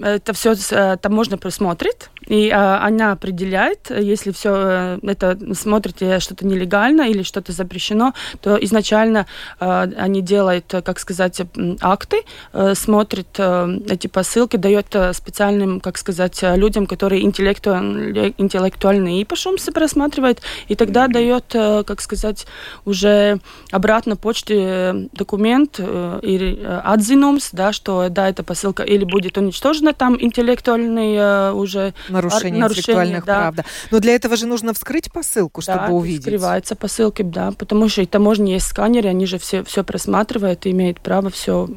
это 0.00 0.33
все 0.33 0.54
э, 0.70 0.96
там 0.96 1.12
можно 1.12 1.37
просмотреть, 1.37 2.09
и 2.26 2.50
а, 2.50 2.84
она 2.84 3.12
определяет, 3.12 3.90
если 3.90 4.30
все 4.32 4.54
э, 4.54 4.98
это 5.02 5.38
смотрите 5.54 6.20
что-то 6.20 6.46
нелегально 6.46 7.02
или 7.02 7.22
что-то 7.22 7.52
запрещено, 7.52 8.14
то 8.40 8.56
изначально 8.56 9.26
а, 9.60 9.88
они 9.96 10.22
делают, 10.22 10.66
как 10.84 10.98
сказать, 10.98 11.40
акты, 11.80 12.22
а, 12.52 12.74
смотрят 12.74 13.28
а, 13.38 13.68
эти 13.88 14.06
посылки, 14.06 14.56
дает 14.56 14.94
специальным, 15.12 15.80
как 15.80 15.98
сказать, 15.98 16.40
людям, 16.42 16.87
которые 16.87 17.24
интеллектуальные, 17.24 18.34
интеллектуальные 18.38 19.22
ипашумсы 19.22 19.72
просматривают, 19.72 20.40
и 20.68 20.74
тогда 20.74 21.08
дает, 21.08 21.44
как 21.50 22.00
сказать, 22.00 22.46
уже 22.84 23.40
обратно 23.70 24.16
почте 24.16 25.08
документ 25.12 25.78
или 25.78 26.64
отзинумс, 26.84 27.50
да, 27.52 27.72
что 27.72 28.08
да, 28.08 28.28
эта 28.28 28.42
посылка 28.42 28.82
или 28.82 29.04
будет 29.04 29.38
уничтожена 29.38 29.92
там 29.92 30.16
интеллектуальный 30.20 31.52
уже 31.52 31.94
нарушение, 32.14 32.61
нарушение 32.61 32.83
интеллектуальных 32.83 33.24
да. 33.24 33.40
прав. 33.40 33.55
Да. 33.57 33.64
Но 33.90 34.00
для 34.00 34.14
этого 34.14 34.37
же 34.37 34.46
нужно 34.46 34.72
вскрыть 34.72 35.12
посылку, 35.12 35.61
чтобы 35.61 35.87
да, 35.87 35.92
увидеть. 35.92 36.20
вскрываются 36.20 36.77
посылки, 36.77 37.22
да, 37.22 37.53
потому 37.53 37.88
что 37.88 38.03
и 38.03 38.07
таможня 38.07 38.55
есть 38.55 38.66
сканеры, 38.66 39.09
они 39.09 39.27
же 39.27 39.38
все, 39.38 39.62
все 39.64 39.85
просматривают 39.85 40.66
и 40.66 40.70
имеют 40.70 41.00
право 41.00 41.31
все 41.31 41.68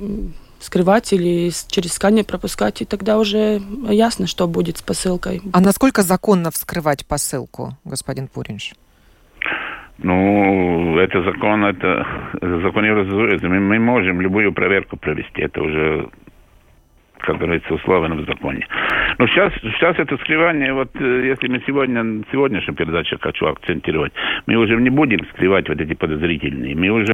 скрывать 0.60 1.14
или 1.14 1.52
через 1.68 1.94
сканер 1.94 2.26
пропускать, 2.26 2.82
и 2.82 2.86
тогда 2.86 3.20
уже 3.20 3.62
ясно, 3.90 4.28
что 4.28 4.48
будет 4.48 4.78
с 4.78 4.82
посылкой. 4.82 5.42
А 5.54 5.62
насколько 5.62 6.02
законно 6.02 6.52
вскрывать 6.52 7.06
посылку, 7.06 7.78
господин 7.86 8.28
Пуринш? 8.28 8.74
Ну, 10.00 10.98
это 11.00 11.24
закон, 11.24 11.66
это, 11.66 12.06
это 12.34 12.62
закон 12.62 12.84
не 12.84 13.48
Мы, 13.48 13.60
мы 13.60 13.80
можем 13.80 14.22
любую 14.22 14.54
проверку 14.54 14.96
провести. 14.96 15.42
Это 15.42 15.62
уже 15.62 16.10
как 17.28 17.40
говорится, 17.40 17.74
условно 17.74 18.16
в 18.16 18.26
законе. 18.26 18.66
Но 19.18 19.28
сейчас, 19.28 19.54
сейчас 19.62 20.00
это 20.00 20.16
скрывание, 20.18 20.74
вот 20.74 20.90
э, 20.96 21.28
если 21.28 21.50
мы 21.50 21.62
сегодня, 21.68 22.24
сегодняшнюю 22.32 22.76
передачу 22.76 23.18
хочу 23.20 23.46
акцентировать, 23.48 24.14
мы 24.46 24.56
уже 24.56 24.78
не 24.78 24.90
будем 24.90 25.20
скрывать 25.34 25.68
вот 25.68 25.80
эти 25.80 25.94
подозрительные, 25.94 26.74
мы 26.74 26.90
уже 26.90 27.14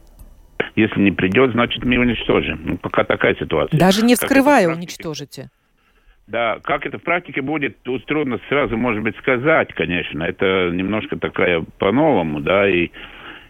если 0.75 0.99
не 1.01 1.11
придет, 1.11 1.51
значит, 1.51 1.83
мы 1.85 1.97
уничтожим. 1.97 2.59
Ну, 2.63 2.77
пока 2.77 3.03
такая 3.03 3.35
ситуация. 3.35 3.79
Даже 3.79 4.03
не 4.03 4.15
вскрывая 4.15 4.67
уничтожите? 4.67 5.49
Да, 6.25 6.59
как 6.63 6.85
это 6.85 6.97
в 6.97 7.03
практике 7.03 7.41
будет, 7.41 7.81
тут 7.83 8.05
трудно 8.05 8.39
сразу, 8.49 8.77
может 8.77 9.03
быть, 9.03 9.15
сказать, 9.17 9.73
конечно. 9.73 10.23
Это 10.23 10.71
немножко 10.71 11.17
такая 11.17 11.63
по-новому, 11.79 12.39
да, 12.39 12.67
и 12.67 12.89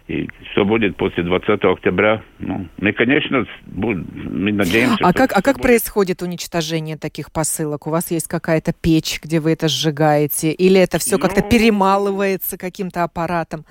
и 0.06 0.28
что 0.52 0.66
будет 0.66 0.96
после 0.96 1.22
20 1.22 1.64
октября? 1.64 2.22
Ну, 2.38 2.68
мы, 2.76 2.92
конечно, 2.92 3.46
мы 3.66 4.52
надеемся. 4.52 4.98
А 5.00 5.14
как, 5.14 5.32
а 5.32 5.40
как 5.40 5.56
будет... 5.56 5.62
происходит 5.62 6.20
уничтожение 6.20 6.98
таких 6.98 7.32
посылок? 7.32 7.86
У 7.86 7.90
вас 7.90 8.10
есть 8.10 8.28
какая-то 8.28 8.74
печь, 8.74 9.18
где 9.22 9.40
вы 9.40 9.52
это 9.52 9.66
сжигаете? 9.66 10.52
Или 10.52 10.78
это 10.78 10.98
все 10.98 11.16
ну... 11.16 11.20
как-то 11.20 11.40
перемалывается 11.40 12.58
каким-то 12.58 13.02
аппаратом? 13.02 13.64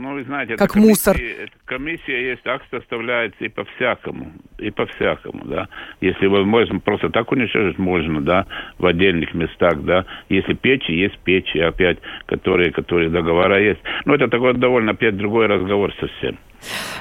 Ну, 0.00 0.14
вы 0.14 0.22
знаете, 0.24 0.56
как 0.56 0.70
комиссия, 0.70 0.90
мусор. 0.90 1.16
Комиссия 1.64 2.30
есть, 2.30 2.46
акт 2.46 2.64
составляется 2.70 3.44
и 3.44 3.48
по-всякому, 3.48 4.32
и 4.58 4.70
по-всякому, 4.70 5.44
да. 5.44 5.68
Если 6.00 6.26
возможно 6.26 6.78
просто 6.78 7.10
так 7.10 7.32
уничтожить, 7.32 7.78
можно, 7.78 8.20
да, 8.20 8.46
в 8.78 8.86
отдельных 8.86 9.34
местах, 9.34 9.82
да. 9.82 10.06
Если 10.28 10.54
печи, 10.54 10.92
есть 10.92 11.18
печи, 11.24 11.58
опять, 11.58 11.98
которые, 12.26 12.70
которые 12.70 13.10
договора 13.10 13.60
есть. 13.60 13.80
Но 14.04 14.14
это 14.14 14.28
такой 14.28 14.54
довольно, 14.54 14.92
опять, 14.92 15.16
другой 15.16 15.46
разговор 15.46 15.92
совсем. 15.98 16.38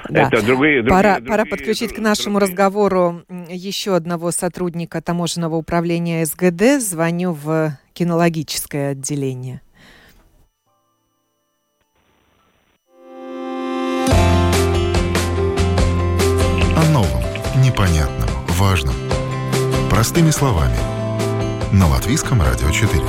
Да. 0.10 0.28
Это 0.28 0.44
другие, 0.44 0.82
другие, 0.82 0.90
пора, 0.90 1.16
другие, 1.16 1.32
пора 1.32 1.46
подключить 1.46 1.90
другие, 1.90 1.98
к 1.98 2.00
нашему 2.00 2.40
другие. 2.40 2.52
разговору 2.52 3.22
еще 3.48 3.96
одного 3.96 4.32
сотрудника 4.32 5.02
таможенного 5.04 5.56
управления 5.56 6.26
СГД. 6.26 6.82
Звоню 6.82 7.34
в 7.34 7.78
кинологическое 7.94 8.92
отделение. 8.92 9.62
Непонятном, 17.78 18.30
важном. 18.58 18.96
Простыми 19.90 20.32
словами. 20.32 20.78
На 21.72 21.88
Латвийском 21.88 22.42
радио 22.42 22.72
4. 22.72 23.04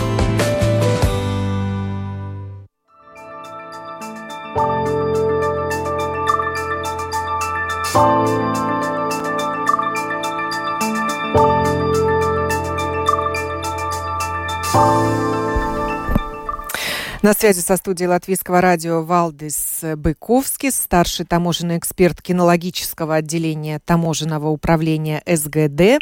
На 17.21 17.35
связи 17.35 17.59
со 17.59 17.77
студией 17.77 18.09
Латвийского 18.09 18.61
радио 18.61 19.03
Валдис 19.03 19.81
Быковский, 19.97 20.71
старший 20.71 21.27
таможенный 21.27 21.77
эксперт 21.77 22.23
кинологического 22.23 23.17
отделения 23.17 23.81
таможенного 23.81 24.51
управления 24.51 25.21
СГД. 25.27 26.01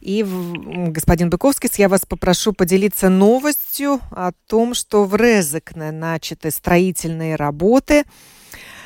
И, 0.00 0.24
господин 0.24 1.28
Быковский, 1.28 1.68
я 1.76 1.90
вас 1.90 2.06
попрошу 2.08 2.54
поделиться 2.54 3.10
новостью 3.10 4.00
о 4.10 4.32
том, 4.46 4.72
что 4.72 5.04
в 5.04 5.14
Резекне 5.14 5.90
начаты 5.90 6.50
строительные 6.50 7.36
работы. 7.36 8.04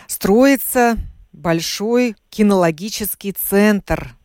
Строится 0.08 0.96
большой 1.32 2.16
кинологический 2.30 3.30
центр 3.30 4.16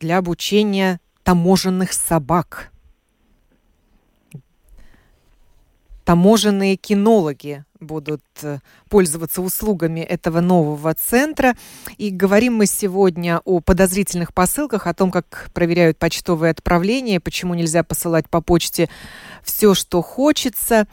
для 0.00 0.16
обучения 0.16 1.00
таможенных 1.22 1.92
собак. 1.92 2.72
Таможенные 6.08 6.76
кинологи 6.76 7.66
будут 7.80 8.24
э, 8.40 8.60
пользоваться 8.88 9.42
услугами 9.42 10.00
этого 10.00 10.40
нового 10.40 10.94
центра. 10.94 11.54
И 11.98 12.08
говорим 12.08 12.54
мы 12.54 12.64
сегодня 12.64 13.42
о 13.44 13.60
подозрительных 13.60 14.32
посылках, 14.32 14.86
о 14.86 14.94
том, 14.94 15.10
как 15.10 15.50
проверяют 15.52 15.98
почтовые 15.98 16.52
отправления, 16.52 17.20
почему 17.20 17.52
нельзя 17.52 17.82
посылать 17.82 18.26
по 18.30 18.40
почте 18.40 18.88
все, 19.42 19.74
что 19.74 20.00
хочется. 20.00 20.86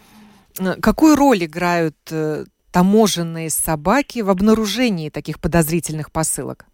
Какую 0.81 1.15
роль 1.15 1.45
играют 1.45 1.95
э, 2.11 2.43
таможенные 2.71 3.49
собаки 3.49 4.19
в 4.19 4.29
обнаружении 4.29 5.09
таких 5.09 5.39
подозрительных 5.39 6.11
посылок? 6.11 6.65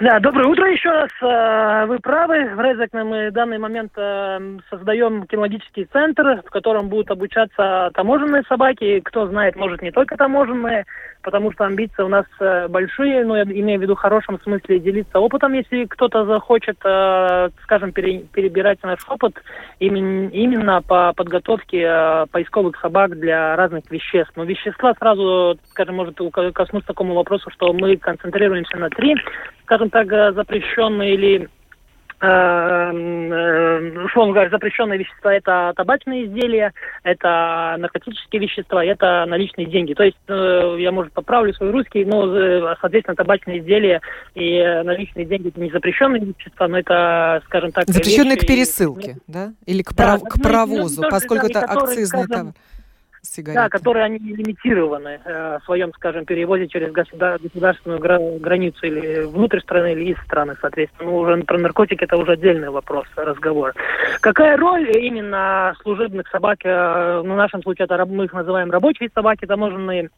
Да, 0.00 0.18
доброе 0.18 0.46
утро 0.46 0.66
еще 0.72 0.88
раз. 0.88 1.10
Э, 1.20 1.84
вы 1.84 1.98
правы. 1.98 2.54
В 2.54 2.60
Резекне 2.60 3.04
мы 3.04 3.28
в 3.28 3.34
данный 3.34 3.58
момент 3.58 3.92
э, 3.96 4.58
создаем 4.70 5.26
кинологический 5.26 5.84
центр, 5.92 6.40
в 6.40 6.50
котором 6.50 6.88
будут 6.88 7.10
обучаться 7.10 7.90
таможенные 7.92 8.42
собаки. 8.48 9.00
Кто 9.00 9.26
знает, 9.26 9.56
может, 9.56 9.82
не 9.82 9.90
только 9.90 10.16
таможенные 10.16 10.86
потому 11.22 11.52
что 11.52 11.64
амбиции 11.66 12.02
у 12.02 12.08
нас 12.08 12.24
э, 12.40 12.68
большие, 12.68 13.24
но 13.24 13.36
я 13.36 13.42
имею 13.42 13.78
в 13.78 13.82
виду 13.82 13.94
в 13.94 13.98
хорошем 13.98 14.40
смысле 14.40 14.80
делиться 14.80 15.18
опытом, 15.18 15.52
если 15.52 15.84
кто-то 15.84 16.24
захочет, 16.24 16.78
скажем, 16.78 17.92
перебирать 17.92 18.82
наш 18.82 19.00
опыт 19.08 19.34
именно, 19.78 20.80
по 20.80 21.12
подготовке 21.12 22.26
поисковых 22.32 22.80
собак 22.80 23.18
для 23.18 23.54
разных 23.56 23.90
веществ. 23.90 24.32
Но 24.36 24.44
вещества 24.44 24.94
сразу, 24.98 25.58
скажем, 25.70 25.96
может 25.96 26.18
коснуться 26.54 26.88
такому 26.88 27.14
вопросу, 27.14 27.50
что 27.50 27.72
мы 27.72 27.96
концентрируемся 27.96 28.78
на 28.78 28.88
три, 28.88 29.14
скажем 29.64 29.89
так, 29.90 30.34
запрещенные 30.34 31.14
или 31.14 31.48
Эм, 32.22 33.32
э, 33.32 34.04
условно 34.04 34.34
говоря, 34.34 34.50
запрещенные 34.50 34.98
вещества– 34.98 35.32
это 35.34 35.72
табачные 35.74 36.26
изделия, 36.26 36.74
это 37.02 37.76
наркотические 37.78 38.42
вещества, 38.42 38.84
это 38.84 39.24
наличные 39.26 39.66
деньги. 39.66 39.94
То 39.94 40.02
есть, 40.02 40.18
э, 40.28 40.76
я, 40.80 40.92
может, 40.92 41.14
поправлю 41.14 41.54
свой 41.54 41.70
русский, 41.70 42.04
но, 42.04 42.26
э, 42.36 42.74
соответственно, 42.78 43.16
табачные 43.16 43.60
изделия 43.60 44.02
и 44.34 44.60
наличные 44.84 45.24
деньги– 45.24 45.48
это 45.48 45.60
не 45.60 45.70
запрещенные 45.70 46.22
вещества, 46.22 46.68
но 46.68 46.80
это, 46.80 47.40
скажем 47.46 47.72
так… 47.72 47.88
Запрещенные 47.88 48.34
вещи, 48.34 48.44
к 48.44 48.48
пересылке, 48.48 49.16
да? 49.26 49.54
Или 49.64 49.80
к, 49.80 49.94
да, 49.94 50.18
пров... 50.18 50.28
к 50.28 50.42
провозу, 50.42 51.00
ну, 51.00 51.08
поскольку 51.08 51.50
да, 51.50 51.60
это 51.60 51.72
акцизный 51.72 52.26
товар 52.26 52.52
сигареты. 53.22 53.62
Да, 53.62 53.68
которые 53.68 54.04
они 54.04 54.18
лимитированы 54.18 55.20
э, 55.24 55.58
в 55.60 55.64
своем, 55.64 55.92
скажем, 55.94 56.24
перевозе 56.24 56.68
через 56.68 56.92
государственную 56.92 57.98
гра- 57.98 58.38
границу 58.38 58.86
или 58.86 59.22
внутрь 59.24 59.60
страны, 59.60 59.92
или 59.92 60.12
из 60.12 60.18
страны, 60.24 60.56
соответственно. 60.60 61.10
Ну, 61.10 61.18
уже 61.18 61.42
про 61.42 61.58
наркотики 61.58 62.04
это 62.04 62.16
уже 62.16 62.32
отдельный 62.32 62.70
вопрос, 62.70 63.06
разговор. 63.16 63.74
Какая 64.20 64.56
роль 64.56 64.90
именно 64.96 65.74
служебных 65.82 66.28
собак, 66.28 66.58
э, 66.64 67.20
в 67.20 67.26
нашем 67.26 67.62
случае 67.62 67.86
это 67.86 68.04
мы 68.06 68.24
их 68.24 68.32
называем 68.32 68.70
рабочие 68.70 69.10
собаки 69.14 69.46
таможенные, 69.46 70.10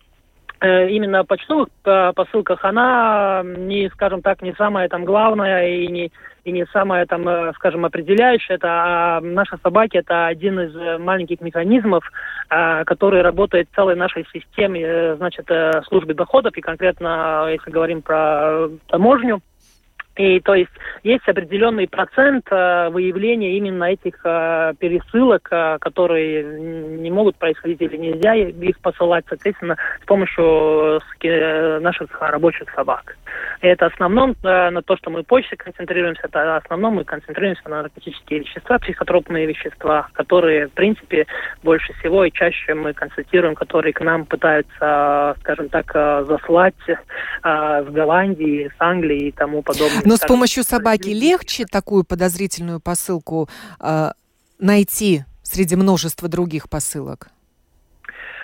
э, 0.63 0.89
именно 0.91 1.25
почтовых 1.25 1.69
э, 1.85 2.13
посылках, 2.15 2.65
она 2.65 3.43
не, 3.45 3.89
скажем 3.91 4.23
так, 4.23 4.43
не 4.43 4.53
самая 4.55 4.89
там 4.89 5.05
главная 5.05 5.69
и 5.69 5.87
не 5.89 6.13
и 6.45 6.51
не 6.51 6.67
самое 6.73 7.07
там, 7.07 7.29
э, 7.29 7.53
скажем, 7.55 7.85
определяющее. 7.85 8.57
Это 8.57 8.69
а 8.69 9.21
наши 9.21 9.57
собаки 9.63 9.97
это 9.97 10.27
один 10.27 10.59
из 10.61 11.01
маленьких 11.01 11.41
механизмов, 11.41 12.05
который 12.49 13.23
работает 13.23 13.69
в 13.71 13.75
целой 13.77 13.95
нашей 13.95 14.27
системе, 14.33 15.15
значит, 15.17 15.49
службы 15.87 16.15
доходов 16.15 16.57
и 16.57 16.61
конкретно, 16.61 17.47
если 17.51 17.71
говорим 17.71 18.03
про 18.03 18.69
таможню. 18.89 19.41
И 20.23 20.39
то 20.39 20.55
есть 20.55 20.71
есть 21.03 21.29
определенный 21.29 21.89
процент 21.89 22.47
э, 22.53 22.91
выявления 22.91 23.57
именно 23.57 23.85
этих 23.85 24.21
э, 24.23 24.73
пересылок, 24.79 25.49
э, 25.51 25.79
которые 25.81 26.45
не 26.45 27.11
могут 27.11 27.35
происходить 27.39 27.83
или 27.83 27.97
нельзя 27.97 28.37
их 28.37 28.79
посылать, 28.79 29.25
соответственно, 29.29 29.77
с 30.01 30.07
помощью 30.07 31.01
э, 31.25 31.81
наших 31.81 32.21
рабочих 32.21 32.71
собак. 32.73 33.17
И 33.63 33.67
это 33.67 33.87
основном 33.87 34.37
э, 34.45 34.71
на 34.71 34.83
то, 34.83 34.97
что 34.97 35.11
мы 35.11 35.25
позже 35.25 35.57
концентрируемся, 35.57 36.23
это 36.25 36.57
основном 36.57 36.95
мы 36.95 37.05
концентрируемся 37.05 37.69
на 37.69 37.83
наркотические 37.83 38.41
вещества, 38.41 38.79
психотропные 38.79 39.47
вещества, 39.47 40.09
которые, 40.13 40.69
в 40.69 40.73
принципе, 40.73 41.27
больше 41.65 41.93
всего 41.95 42.25
и 42.25 42.31
чаще 42.31 42.75
мы 42.75 42.93
констатируем, 42.93 43.57
которые 43.57 43.93
к 43.93 44.01
нам 44.01 44.25
пытаются, 44.27 45.35
скажем 45.41 45.69
так, 45.69 45.91
э, 45.95 46.25
заслать 46.29 46.75
э, 46.87 46.95
с 47.43 47.93
Голландии, 47.93 48.69
с 48.69 48.81
Англии 48.81 49.29
и 49.29 49.33
тому 49.33 49.63
подобное. 49.63 50.12
Но 50.13 50.17
с 50.19 50.21
помощью 50.21 50.63
собаки 50.63 51.09
легче 51.09 51.65
такую 51.65 52.05
подозрительную 52.05 52.81
посылку 52.81 53.49
э, 53.81 54.11
найти 54.59 55.25
среди 55.43 55.75
множества 55.75 56.29
других 56.29 56.69
посылок? 56.69 57.29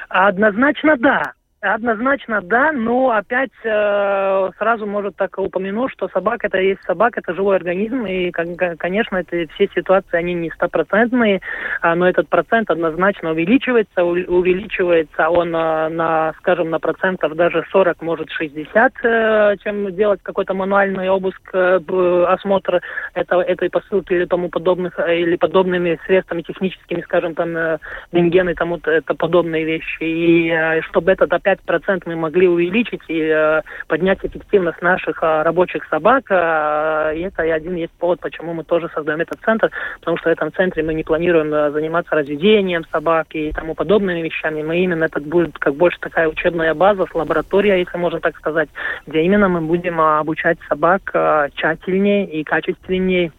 Однозначно 0.09 0.97
да. 0.97 1.35
Однозначно 1.61 2.41
да, 2.41 2.71
но 2.71 3.11
опять 3.11 3.51
э, 3.65 4.51
сразу 4.59 4.87
может 4.87 5.17
так 5.17 5.37
упомяну, 5.39 5.89
что 5.89 6.09
собака 6.09 6.47
это 6.47 6.59
есть 6.59 6.81
собака, 6.87 7.19
это 7.19 7.35
живой 7.35 7.57
организм, 7.57 8.07
и, 8.07 8.31
конечно, 8.31 9.17
это 9.17 9.45
все 9.55 9.69
ситуации, 9.75 10.19
они 10.19 10.35
не 10.35 10.51
стопроцентные, 10.51 11.41
э, 11.83 11.95
но 11.95 12.09
этот 12.09 12.29
процент 12.29 12.71
однозначно 12.71 13.33
увеличивается, 13.33 14.05
увеличивается 14.05 15.29
он 15.31 15.49
э, 15.49 15.89
на, 15.89 16.33
скажем, 16.39 16.71
на 16.71 16.79
процентов 16.79 17.35
даже 17.35 17.65
40, 17.73 18.03
может 18.03 18.31
60, 18.31 18.93
э, 19.03 19.57
чем 19.61 19.93
делать 19.97 20.21
какой-то 20.23 20.55
мануальный 20.55 21.09
обыск, 21.09 21.41
э, 21.55 21.81
осмотр 22.29 22.83
это, 23.15 23.41
этой 23.41 23.69
посылки 23.69 24.13
или 24.13 24.27
тому 24.27 24.49
подобных, 24.49 24.97
или 25.01 25.35
подобными 25.35 25.99
средствами 26.07 26.43
техническими, 26.43 27.01
скажем, 27.01 27.35
там, 27.35 27.81
рентген 28.13 28.49
и 28.49 28.55
тому 28.55 28.77
это 28.77 29.15
подобные 29.17 29.65
вещи, 29.65 30.05
и 30.05 30.81
чтобы 30.83 31.11
этот 31.11 31.33
опять 31.33 31.48
5% 31.53 32.03
мы 32.07 32.17
могли 32.17 32.49
увеличить 32.49 33.01
и 33.09 33.21
э, 33.21 33.63
поднять 33.87 34.19
эффективность 34.23 34.83
наших 34.83 35.23
э, 35.23 35.43
рабочих 35.43 35.85
собак. 35.89 36.25
Э, 36.31 37.13
и 37.17 37.21
это 37.21 37.43
один 37.43 37.77
есть 37.77 37.93
повод, 37.93 38.21
почему 38.21 38.55
мы 38.55 38.65
тоже 38.65 38.89
создаем 38.95 39.21
этот 39.21 39.41
центр, 39.41 39.71
потому 40.01 40.17
что 40.19 40.29
в 40.29 40.33
этом 40.33 40.53
центре 40.53 40.83
мы 40.83 40.95
не 40.95 41.05
планируем 41.05 41.73
заниматься 41.73 42.15
разведением 42.15 42.85
собак 42.93 43.27
и 43.33 43.53
тому 43.53 43.75
подобными 43.75 44.23
вещами. 44.23 44.63
Мы 44.63 44.79
именно 44.79 45.05
этот 45.05 45.25
будет 45.27 45.59
как 45.59 45.75
больше 45.75 45.99
такая 46.01 46.29
учебная 46.29 46.75
база, 46.75 47.07
лаборатория, 47.15 47.79
если 47.79 47.99
можно 47.99 48.21
так 48.21 48.37
сказать, 48.37 48.69
где 49.07 49.23
именно 49.23 49.49
мы 49.49 49.61
будем 49.61 50.01
обучать 50.01 50.59
собак 50.69 51.03
э, 51.15 51.49
тщательнее 51.55 52.27
и 52.27 52.45
качественнее 52.45 53.33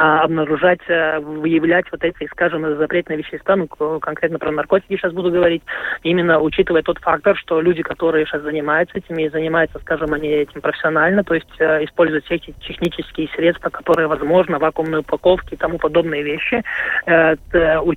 обнаружать, 0.00 0.80
э, 0.88 1.18
выявлять 1.18 1.84
вот 1.92 2.02
эти, 2.02 2.26
скажем, 2.32 2.62
запретные 2.78 3.18
вещества, 3.18 3.54
ну, 3.56 3.66
конкретно 4.00 4.38
про 4.38 4.50
наркотики 4.50 4.96
сейчас 4.96 5.12
буду 5.12 5.30
говорить, 5.30 5.62
именно 6.02 6.40
учитывая 6.40 6.82
тот 6.82 6.98
фактор, 6.98 7.36
что 7.36 7.60
люди, 7.60 7.82
которые 7.82 8.24
сейчас 8.24 8.42
занимаются 8.42 8.96
этим 8.96 9.18
и 9.18 9.28
занимаются, 9.28 9.78
скажем, 9.80 10.14
они 10.14 10.28
этим 10.28 10.62
профессионально, 10.62 11.22
то 11.22 11.34
есть 11.34 11.50
э, 11.58 11.84
используют 11.84 12.24
все 12.24 12.36
эти 12.36 12.54
технические 12.66 13.28
средства, 13.36 13.68
которые 13.68 14.08
возможно, 14.08 14.58
вакуумные 14.58 15.00
упаковки 15.00 15.52
и 15.52 15.58
тому 15.58 15.76
подобные 15.76 16.22
вещи, 16.22 16.62
э, 17.04 17.36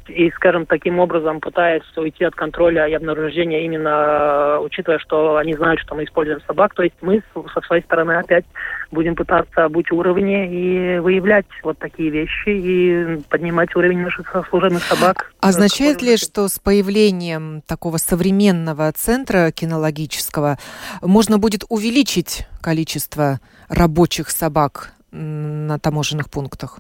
и, 0.08 0.30
скажем, 0.32 0.66
таким 0.66 1.00
образом 1.00 1.40
пытаясь 1.40 1.84
уйти 1.96 2.26
от 2.26 2.36
контроля 2.36 2.86
и 2.86 2.94
обнаружения 2.94 3.62
именно, 3.62 4.60
учитывая, 4.60 5.00
что 5.00 5.38
они 5.38 5.54
знают, 5.54 5.80
что 5.80 5.96
мы 5.96 6.04
используем 6.04 6.42
собак, 6.42 6.74
то 6.74 6.84
есть 6.84 6.96
мы 7.02 7.24
со 7.54 7.62
своей 7.62 7.84
стороны 7.84 8.14
опять 8.14 8.46
будем 8.92 9.16
пытаться 9.16 9.70
быть 9.70 9.92
уровне 9.92 10.48
и 10.50 11.00
выявлять 11.00 11.46
вот 11.64 11.78
такие 11.80 11.93
вещи 12.02 12.50
и 12.50 13.22
поднимать 13.30 13.76
уровень 13.76 14.02
наших 14.02 14.34
служебных 14.50 14.84
собак. 14.84 15.32
Означает 15.40 16.02
ли, 16.02 16.18
что 16.18 16.48
с 16.48 16.60
появлением 16.60 17.62
такого 17.68 17.98
современного 17.98 18.92
центра 18.92 19.52
кинологического 19.52 20.58
можно 21.02 21.38
будет 21.38 21.64
увеличить 21.70 22.48
количество 22.62 23.40
рабочих 23.70 24.30
собак 24.30 24.94
на 25.12 25.80
таможенных 25.80 26.30
пунктах? 26.30 26.80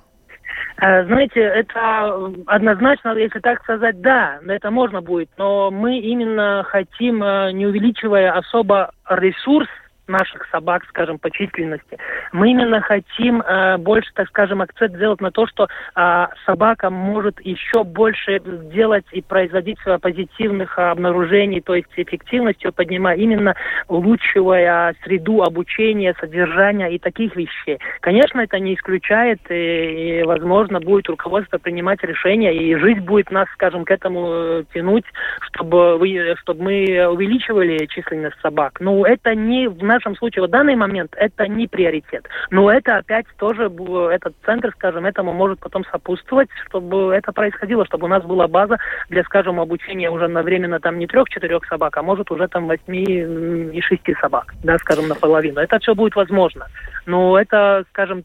Э, 0.81 1.05
знаете, 1.05 1.39
это 1.39 2.31
однозначно, 2.47 3.15
если 3.15 3.39
так 3.39 3.61
сказать, 3.63 4.01
да, 4.01 4.39
это 4.47 4.71
можно 4.71 5.01
будет, 5.01 5.29
но 5.37 5.71
мы 5.71 5.99
именно 5.99 6.63
хотим, 6.67 7.23
э, 7.23 7.51
не 7.53 7.67
увеличивая 7.67 8.31
особо 8.31 8.91
ресурс 9.09 9.67
наших 10.13 10.47
собак, 10.51 10.83
скажем, 10.87 11.17
по 11.19 11.29
численности. 11.31 11.97
Мы 12.31 12.51
именно 12.51 12.79
хотим 12.81 13.41
э, 13.41 13.77
больше, 13.77 14.11
так 14.13 14.27
скажем, 14.29 14.61
акцент 14.61 14.95
сделать 14.95 15.21
на 15.21 15.31
то, 15.31 15.47
что 15.47 15.67
э, 15.67 16.27
собака 16.45 16.89
может 16.89 17.41
еще 17.41 17.83
больше 17.83 18.39
делать 18.39 19.05
и 19.11 19.21
производить 19.21 19.79
позитивных 20.01 20.77
обнаружений, 20.77 21.61
то 21.61 21.75
есть 21.75 21.89
эффективностью 21.97 22.71
поднимая, 22.71 23.17
именно 23.17 23.55
улучшивая 23.87 24.95
среду 25.03 25.41
обучения, 25.41 26.15
содержания 26.19 26.89
и 26.89 26.99
таких 26.99 27.35
вещей. 27.35 27.79
Конечно, 28.01 28.41
это 28.41 28.59
не 28.59 28.75
исключает, 28.75 29.39
и, 29.49 30.19
и 30.19 30.23
возможно, 30.23 30.79
будет 30.79 31.09
руководство 31.09 31.57
принимать 31.57 32.03
решения, 32.03 32.53
и 32.53 32.75
жизнь 32.75 33.01
будет 33.01 33.31
нас, 33.31 33.47
скажем, 33.53 33.83
к 33.85 33.91
этому 33.91 34.27
э, 34.27 34.63
тянуть, 34.73 35.05
чтобы, 35.41 35.97
вы, 35.97 36.35
чтобы 36.41 36.63
мы 36.63 37.07
увеличивали 37.07 37.85
численность 37.87 38.39
собак. 38.41 38.79
Но 38.79 39.05
это 39.05 39.35
не 39.35 39.67
в 39.67 39.83
нашем 40.03 40.17
случае 40.17 40.45
в 40.45 40.49
данный 40.49 40.75
момент 40.75 41.13
это 41.17 41.47
не 41.47 41.67
приоритет. 41.67 42.27
Но 42.51 42.71
это 42.71 42.97
опять 42.97 43.25
тоже, 43.37 43.71
этот 44.11 44.33
центр, 44.45 44.71
скажем, 44.75 45.05
этому 45.05 45.33
может 45.33 45.59
потом 45.59 45.85
сопутствовать, 45.85 46.49
чтобы 46.67 47.13
это 47.13 47.31
происходило, 47.31 47.85
чтобы 47.85 48.05
у 48.05 48.09
нас 48.09 48.23
была 48.23 48.47
база 48.47 48.77
для, 49.09 49.23
скажем, 49.23 49.59
обучения 49.59 50.09
уже 50.09 50.25
одновременно 50.25 50.79
там 50.79 50.99
не 50.99 51.07
трех-четырех 51.07 51.65
собак, 51.65 51.95
а 51.97 52.03
может 52.03 52.31
уже 52.31 52.47
там 52.47 52.67
восьми 52.67 53.03
и 53.03 53.81
шести 53.81 54.13
собак, 54.19 54.53
да, 54.63 54.77
скажем, 54.79 55.07
наполовину. 55.07 55.59
Это 55.59 55.79
все 55.79 55.95
будет 55.95 56.15
возможно. 56.15 56.67
Но 57.05 57.39
это, 57.39 57.85
скажем, 57.89 58.23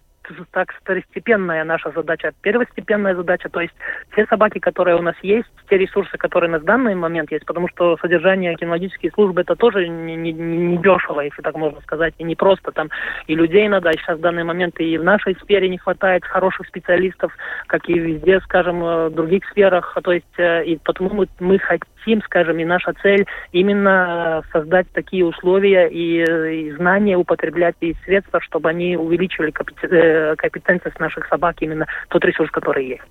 так 0.50 0.72
второстепенная 0.82 1.64
наша 1.64 1.90
задача. 1.90 2.32
Первостепенная 2.42 3.14
задача, 3.14 3.48
то 3.48 3.60
есть 3.60 3.74
те 4.14 4.26
собаки, 4.26 4.58
которые 4.58 4.96
у 4.96 5.02
нас 5.02 5.14
есть, 5.22 5.48
те 5.68 5.78
ресурсы, 5.78 6.16
которые 6.16 6.50
на 6.50 6.58
данный 6.58 6.94
момент 6.94 7.30
есть, 7.30 7.46
потому 7.46 7.68
что 7.68 7.96
содержание 7.98 8.54
кинологические 8.54 9.12
службы 9.12 9.42
это 9.42 9.56
тоже 9.56 9.88
не, 9.88 10.16
не, 10.16 10.32
не 10.32 10.78
дешево, 10.78 11.20
если 11.20 11.42
так 11.42 11.56
можно 11.56 11.80
сказать, 11.82 12.14
и 12.18 12.24
не 12.24 12.34
просто 12.34 12.72
там 12.72 12.88
и 13.26 13.34
людей 13.34 13.68
надо, 13.68 13.90
а 13.90 13.92
сейчас 13.92 14.18
в 14.18 14.22
данный 14.22 14.44
момент 14.44 14.78
и 14.80 14.98
в 14.98 15.04
нашей 15.04 15.36
сфере 15.42 15.68
не 15.68 15.78
хватает 15.78 16.24
хороших 16.24 16.66
специалистов, 16.66 17.32
как 17.66 17.88
и 17.88 17.98
везде, 17.98 18.40
скажем, 18.40 18.80
в 18.80 19.10
других 19.10 19.44
сферах, 19.50 19.96
то 20.02 20.12
есть 20.12 20.38
э, 20.38 20.64
и 20.64 20.78
потому 20.78 21.10
мы, 21.10 21.28
мы 21.40 21.58
хотим, 21.58 22.22
скажем, 22.22 22.58
и 22.58 22.64
наша 22.64 22.92
цель 23.02 23.26
именно 23.52 24.42
создать 24.52 24.86
такие 24.92 25.24
условия 25.24 25.88
и, 25.88 26.22
и 26.22 26.72
знания 26.72 27.16
употреблять 27.16 27.76
и 27.80 27.94
средства, 28.04 28.40
чтобы 28.40 28.68
они 28.68 28.96
увеличивали 28.96 29.52
э, 29.82 30.17
компетентность 30.36 30.98
наших 30.98 31.26
собак, 31.28 31.56
именно 31.60 31.86
тот 32.08 32.24
ресурс, 32.24 32.50
который 32.50 32.86
есть. 32.86 33.02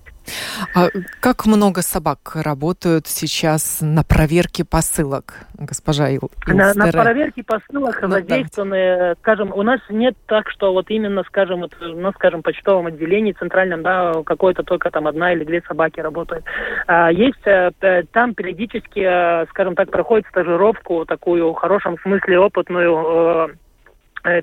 А 0.74 0.88
как 1.20 1.46
много 1.46 1.82
собак 1.82 2.32
работают 2.34 3.06
сейчас 3.06 3.78
на 3.80 4.02
проверке 4.02 4.64
посылок, 4.64 5.34
госпожа 5.54 6.08
Ил? 6.08 6.30
На, 6.46 6.74
на 6.74 6.90
проверке 6.90 7.42
посылок 7.42 8.00
ну, 8.02 8.08
задействованы, 8.08 8.98
да. 8.98 9.14
скажем, 9.20 9.52
у 9.52 9.62
нас 9.62 9.80
нет 9.88 10.16
так, 10.26 10.50
что 10.50 10.72
вот 10.72 10.90
именно, 10.90 11.22
скажем, 11.24 11.60
вот, 11.60 11.74
ну, 11.80 12.12
скажем, 12.12 12.42
почтовом 12.42 12.86
отделении 12.86 13.32
центральном, 13.32 13.82
да, 13.82 14.12
какой-то 14.24 14.62
только 14.62 14.90
там 14.90 15.06
одна 15.06 15.32
или 15.32 15.44
две 15.44 15.62
собаки 15.62 16.00
работают. 16.00 16.44
А, 16.86 17.10
есть 17.10 17.46
э, 17.46 17.70
там 18.12 18.34
периодически, 18.34 19.00
э, 19.00 19.46
скажем 19.50 19.74
так, 19.74 19.90
проходит 19.90 20.26
стажировку 20.28 21.04
такую 21.06 21.52
в 21.52 21.56
хорошем 21.56 21.98
смысле 22.00 22.38
опытную 22.38 23.48
э, 23.50 23.67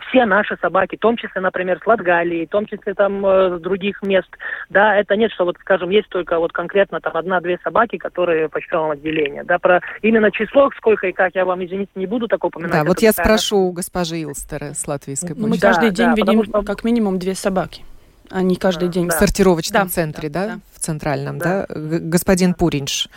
все 0.10 0.26
наши 0.26 0.58
собаки, 0.62 0.96
в 0.96 1.00
том 1.00 1.18
числе, 1.18 1.42
например, 1.42 1.80
с 1.84 1.88
Латгалии, 1.88 2.46
в 2.46 2.50
том 2.50 2.66
числе 2.66 2.94
там 2.94 3.26
э, 3.26 3.58
с 3.58 3.62
других 3.62 4.02
мест, 4.02 4.30
да, 4.70 4.96
это 4.96 5.16
нет, 5.16 5.32
что 5.32 5.46
вот, 5.46 5.58
скажем, 5.60 5.90
есть 5.90 6.10
только 6.10 6.40
вот 6.40 6.52
конкретно 6.52 7.00
там 7.02 7.16
одна-две 7.16 7.60
собаки, 7.64 7.98
которые 7.98 8.48
в 8.48 8.52
почтовом 8.52 8.92
отделении, 8.92 9.42
да, 9.44 9.60
про 9.60 9.82
именно 10.02 10.32
число, 10.32 10.70
сколько 10.78 11.08
и 11.08 11.12
как, 11.12 11.36
я 11.36 11.46
вам, 11.46 11.64
извините, 11.66 11.92
не 11.96 12.08
буду 12.08 12.28
такого 12.28 12.50
упоминать. 12.50 12.72
Да, 12.72 12.84
вот 12.84 13.00
я 13.00 13.12
спрошу 13.12 13.58
у 13.58 13.72
госпожи 13.72 14.22
Илстера 14.22 14.74
с 14.74 14.88
латвийской 14.88 15.30
почты. 15.30 15.42
Ну, 15.42 15.48
мы 15.48 15.58
каждый 15.58 15.90
да, 15.92 15.96
день 15.96 16.08
да, 16.08 16.14
видим 16.14 16.44
что... 16.46 16.62
как 16.64 16.84
минимум 16.84 17.20
две 17.20 17.36
собаки. 17.36 17.84
Они 18.30 18.56
каждый 18.56 18.88
да, 18.88 18.94
день. 18.94 19.10
В 19.10 19.14
сортировочном 19.14 19.84
да, 19.84 19.90
центре, 19.90 20.30
да, 20.30 20.42
да, 20.42 20.54
да? 20.56 20.60
В 20.74 20.80
центральном, 20.80 21.38
да? 21.38 21.66
да? 21.68 21.76
Господин 22.00 22.54
Пуринш, 22.54 23.10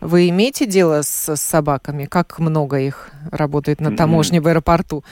вы 0.00 0.28
имеете 0.28 0.66
дело 0.66 1.02
с 1.02 1.34
собаками? 1.36 2.04
Как 2.04 2.38
много 2.38 2.78
их 2.78 3.10
работает 3.30 3.80
на 3.80 3.96
таможне 3.96 4.40
в 4.40 4.46
аэропорту? 4.46 5.02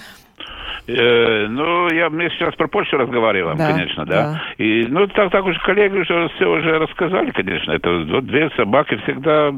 Э, 0.88 1.46
ну, 1.48 1.88
я, 1.90 2.10
мы 2.10 2.28
сейчас 2.30 2.54
про 2.56 2.66
Польшу 2.66 2.96
разговариваем, 2.96 3.56
да, 3.56 3.70
конечно, 3.70 4.04
да. 4.04 4.32
да. 4.32 4.42
И, 4.58 4.86
ну, 4.88 5.06
так, 5.06 5.30
так 5.30 5.44
уж 5.44 5.56
коллеги 5.58 5.98
уже 5.98 6.28
все 6.30 6.50
уже 6.50 6.78
рассказали, 6.78 7.30
конечно. 7.30 7.72
Это 7.72 7.90
вот 7.90 8.26
две 8.26 8.50
собаки 8.56 8.96
всегда 9.04 9.52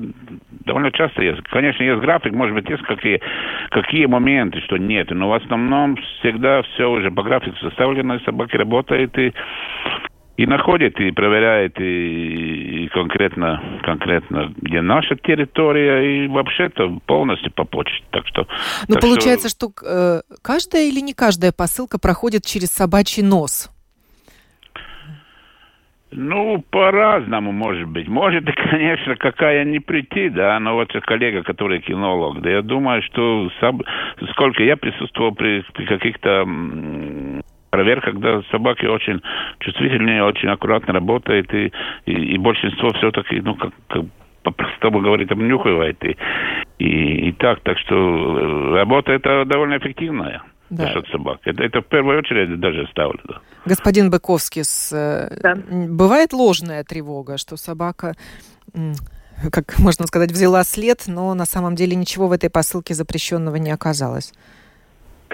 довольно 0.67 0.91
часто 0.93 1.23
есть. 1.23 1.43
Конечно, 1.45 1.83
есть 1.83 2.01
график, 2.01 2.33
может 2.33 2.55
быть, 2.55 2.69
есть 2.69 2.83
какие, 2.83 3.21
какие 3.71 4.07
моменты, 4.07 4.61
что 4.61 4.77
нет. 4.77 5.11
Но 5.11 5.31
в 5.31 5.35
основном 5.35 5.97
всегда 5.97 6.63
все 6.63 6.91
уже 6.91 7.11
по 7.11 7.23
графику 7.23 7.57
составлено, 7.57 8.19
собаки 8.21 8.57
работают, 8.57 9.17
и 9.19 9.33
и 10.37 10.47
находит, 10.47 10.99
и 10.99 11.11
проверяет, 11.13 11.79
и, 11.81 12.85
и 12.85 12.89
конкретно, 12.89 13.81
конкретно, 13.83 14.53
где 14.57 14.81
наша 14.83 15.17
территория, 15.17 16.25
и 16.25 16.29
вообще-то 16.29 17.01
полностью 17.07 17.53
по 17.53 17.65
почте. 17.65 18.05
Так 18.11 18.27
что... 18.27 18.47
Ну, 18.89 18.97
получается, 19.01 19.49
что, 19.49 19.71
что 19.71 19.87
э, 19.87 20.21
каждая 20.43 20.89
или 20.89 21.01
не 21.01 21.15
каждая 21.15 21.53
посылка 21.53 21.99
проходит 21.99 22.45
через 22.45 22.71
собачий 22.71 23.23
нос? 23.23 23.71
Ну, 26.17 26.65
по-разному, 26.71 27.51
может 27.51 27.89
быть. 27.89 28.07
Может, 28.07 28.45
конечно, 28.71 29.17
какая 29.17 29.65
не 29.65 29.81
прийти, 29.81 30.31
да, 30.31 30.59
но 30.61 30.75
вот 30.75 30.93
коллега, 31.03 31.43
который 31.43 31.81
кинолог, 31.81 32.41
да 32.41 32.51
я 32.51 32.63
думаю, 32.63 33.03
что 33.03 33.51
сам, 33.61 33.81
сколько 34.33 34.63
я 34.63 34.77
присутствовал 34.77 35.33
при, 35.33 35.65
при 35.75 35.87
каких-то 35.87 36.45
проверка, 37.75 38.13
когда 38.13 38.43
собаки 38.53 38.87
очень 38.87 39.21
чувствительные, 39.59 40.23
очень 40.23 40.49
аккуратно 40.49 40.93
работают, 40.95 41.53
и, 41.53 41.73
и, 42.07 42.13
и 42.35 42.39
большинство 42.39 42.91
все-таки, 42.93 43.41
ну, 43.41 43.57
как, 43.57 43.73
как 43.89 44.05
по-простому 44.45 45.01
говорить, 45.01 45.31
обнюхивает. 45.33 46.05
И, 46.05 46.17
и, 46.79 47.29
и 47.29 47.33
так, 47.33 47.61
так 47.61 47.79
что 47.79 47.95
э, 47.95 48.75
работа 48.75 49.13
это 49.13 49.45
довольно 49.45 49.79
эффективная. 49.79 50.43
Да. 50.71 50.85
Насчет 50.85 51.07
собак. 51.09 51.41
Это, 51.45 51.65
это 51.65 51.81
в 51.81 51.87
первую 51.87 52.19
очередь 52.19 52.61
даже 52.61 52.87
ставлю. 52.93 53.21
Да. 53.25 53.41
Господин 53.67 54.11
Быковский, 54.11 54.63
э, 54.93 55.29
да. 55.43 55.57
бывает 55.89 56.33
ложная 56.33 56.85
тревога, 56.85 57.39
что 57.39 57.57
собака 57.57 58.15
как 59.51 59.79
можно 59.81 60.07
сказать, 60.07 60.31
взяла 60.31 60.63
след, 60.63 61.03
но 61.09 61.35
на 61.35 61.45
самом 61.45 61.75
деле 61.75 61.97
ничего 61.97 62.29
в 62.29 62.33
этой 62.33 62.51
посылке 62.51 62.95
запрещенного 62.95 63.57
не 63.57 63.73
оказалось. 63.73 64.33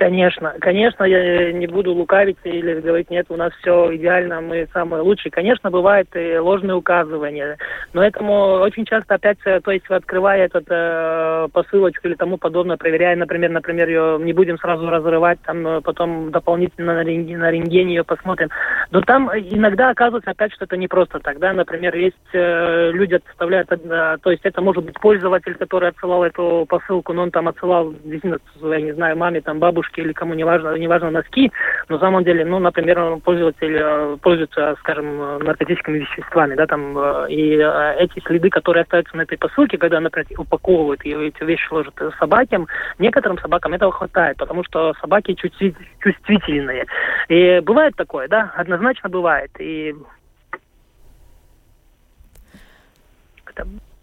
Конечно, 0.01 0.55
конечно, 0.63 1.05
я 1.05 1.53
не 1.53 1.67
буду 1.67 1.93
лукавить 1.93 2.39
или 2.45 2.81
говорить, 2.81 3.11
нет, 3.11 3.27
у 3.29 3.37
нас 3.37 3.53
все 3.61 3.95
идеально, 3.97 4.41
мы 4.41 4.67
самые 4.73 5.03
лучшие. 5.03 5.31
Конечно, 5.31 5.71
бывает 5.71 6.09
и 6.15 6.39
ложные 6.39 6.75
указывания, 6.75 7.59
но 7.93 8.03
этому 8.03 8.61
очень 8.63 8.87
часто 8.87 9.17
опять, 9.17 9.37
э, 9.45 9.61
то 9.61 9.71
есть 9.71 9.85
открывая 9.91 10.47
этот 10.47 10.65
э, 10.71 11.49
посылочку 11.53 12.09
или 12.09 12.15
тому 12.15 12.39
подобное, 12.39 12.79
проверяя, 12.79 13.15
например, 13.15 13.51
например, 13.51 13.89
ее 13.91 14.19
не 14.23 14.33
будем 14.33 14.57
сразу 14.57 14.89
разрывать, 14.89 15.39
там 15.43 15.67
э, 15.67 15.81
потом 15.83 16.31
дополнительно 16.31 16.95
на, 16.95 17.05
рентген, 17.05 17.39
на 17.39 17.51
рентгене 17.51 17.97
ее 17.97 18.05
посмотрим. 18.05 18.49
Но 18.91 19.03
там 19.03 19.29
иногда 19.29 19.91
оказывается 19.91 20.31
опять, 20.31 20.55
что 20.55 20.65
это 20.65 20.79
не 20.79 20.89
просто 20.89 21.19
так, 21.19 21.39
да, 21.41 21.53
например, 21.53 21.95
есть 21.95 22.17
э, 22.33 22.91
люди 22.93 23.17
отставляют, 23.17 23.71
э, 23.71 24.17
то 24.23 24.31
есть 24.31 24.47
это 24.47 24.63
может 24.63 24.83
быть 24.83 24.99
пользователь, 24.99 25.57
который 25.57 25.91
отсылал 25.91 26.25
эту 26.25 26.65
посылку, 26.67 27.13
но 27.13 27.25
он 27.25 27.31
там 27.31 27.49
отсылал, 27.49 27.93
действительно, 28.03 28.39
я 28.63 28.81
не 28.81 28.93
знаю, 28.93 29.19
маме, 29.19 29.43
там, 29.43 29.59
бабушке, 29.59 29.90
рубашки 29.91 30.01
или 30.01 30.13
кому 30.13 30.35
не 30.35 30.45
важно, 30.45 30.77
не 30.77 30.89
важно 30.89 31.11
носки, 31.11 31.51
но 31.89 31.97
на 31.97 32.01
самом 32.01 32.25
деле, 32.25 32.45
ну, 32.45 32.59
например, 32.59 33.19
пользователь 33.25 33.77
э, 33.77 34.17
пользуется, 34.23 34.77
скажем, 34.81 35.39
наркотическими 35.45 35.99
веществами, 35.99 36.55
да, 36.55 36.67
там, 36.67 36.97
э, 36.97 37.27
и 37.31 37.57
э, 37.57 37.97
эти 37.99 38.21
следы, 38.27 38.51
которые 38.51 38.83
остаются 38.83 39.17
на 39.17 39.23
этой 39.23 39.39
посылке, 39.39 39.79
когда, 39.79 40.01
например, 40.01 40.27
упаковывают 40.39 41.05
и 41.05 41.11
эти 41.11 41.45
вещи 41.45 41.73
ложат 41.73 41.95
собакам, 42.19 42.67
некоторым 42.99 43.39
собакам 43.39 43.75
этого 43.75 43.93
хватает, 43.93 44.37
потому 44.37 44.65
что 44.65 44.95
собаки 45.01 45.35
чувствительные. 45.35 46.87
И 47.29 47.61
бывает 47.61 47.95
такое, 47.97 48.29
да, 48.29 48.53
однозначно 48.57 49.09
бывает. 49.09 49.51
И 49.59 49.95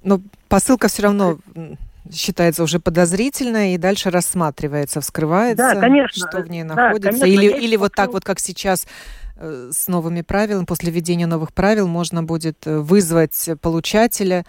но 0.04 0.20
посылка 0.50 0.88
все 0.88 1.04
равно 1.04 1.38
считается 2.14 2.64
уже 2.64 2.80
подозрительной 2.80 3.74
и 3.74 3.78
дальше 3.78 4.10
рассматривается, 4.10 5.02
вскрывается, 5.02 5.74
да, 5.74 5.80
конечно, 5.80 6.28
что 6.28 6.42
в 6.42 6.50
ней 6.50 6.64
находится. 6.64 7.12
Да, 7.12 7.18
конечно, 7.20 7.26
или, 7.26 7.66
или 7.66 7.76
вот 7.76 7.94
так 7.94 8.12
вот, 8.14 8.24
как 8.24 8.40
сейчас 8.40 8.88
э, 9.36 9.70
с 9.72 9.88
новыми 9.88 10.22
правилами, 10.22 10.66
после 10.66 10.92
введения 10.92 11.28
новых 11.28 11.54
правил 11.54 11.88
можно 11.88 12.24
будет 12.24 12.66
э, 12.66 12.80
вызвать 12.80 13.50
получателя 13.62 14.46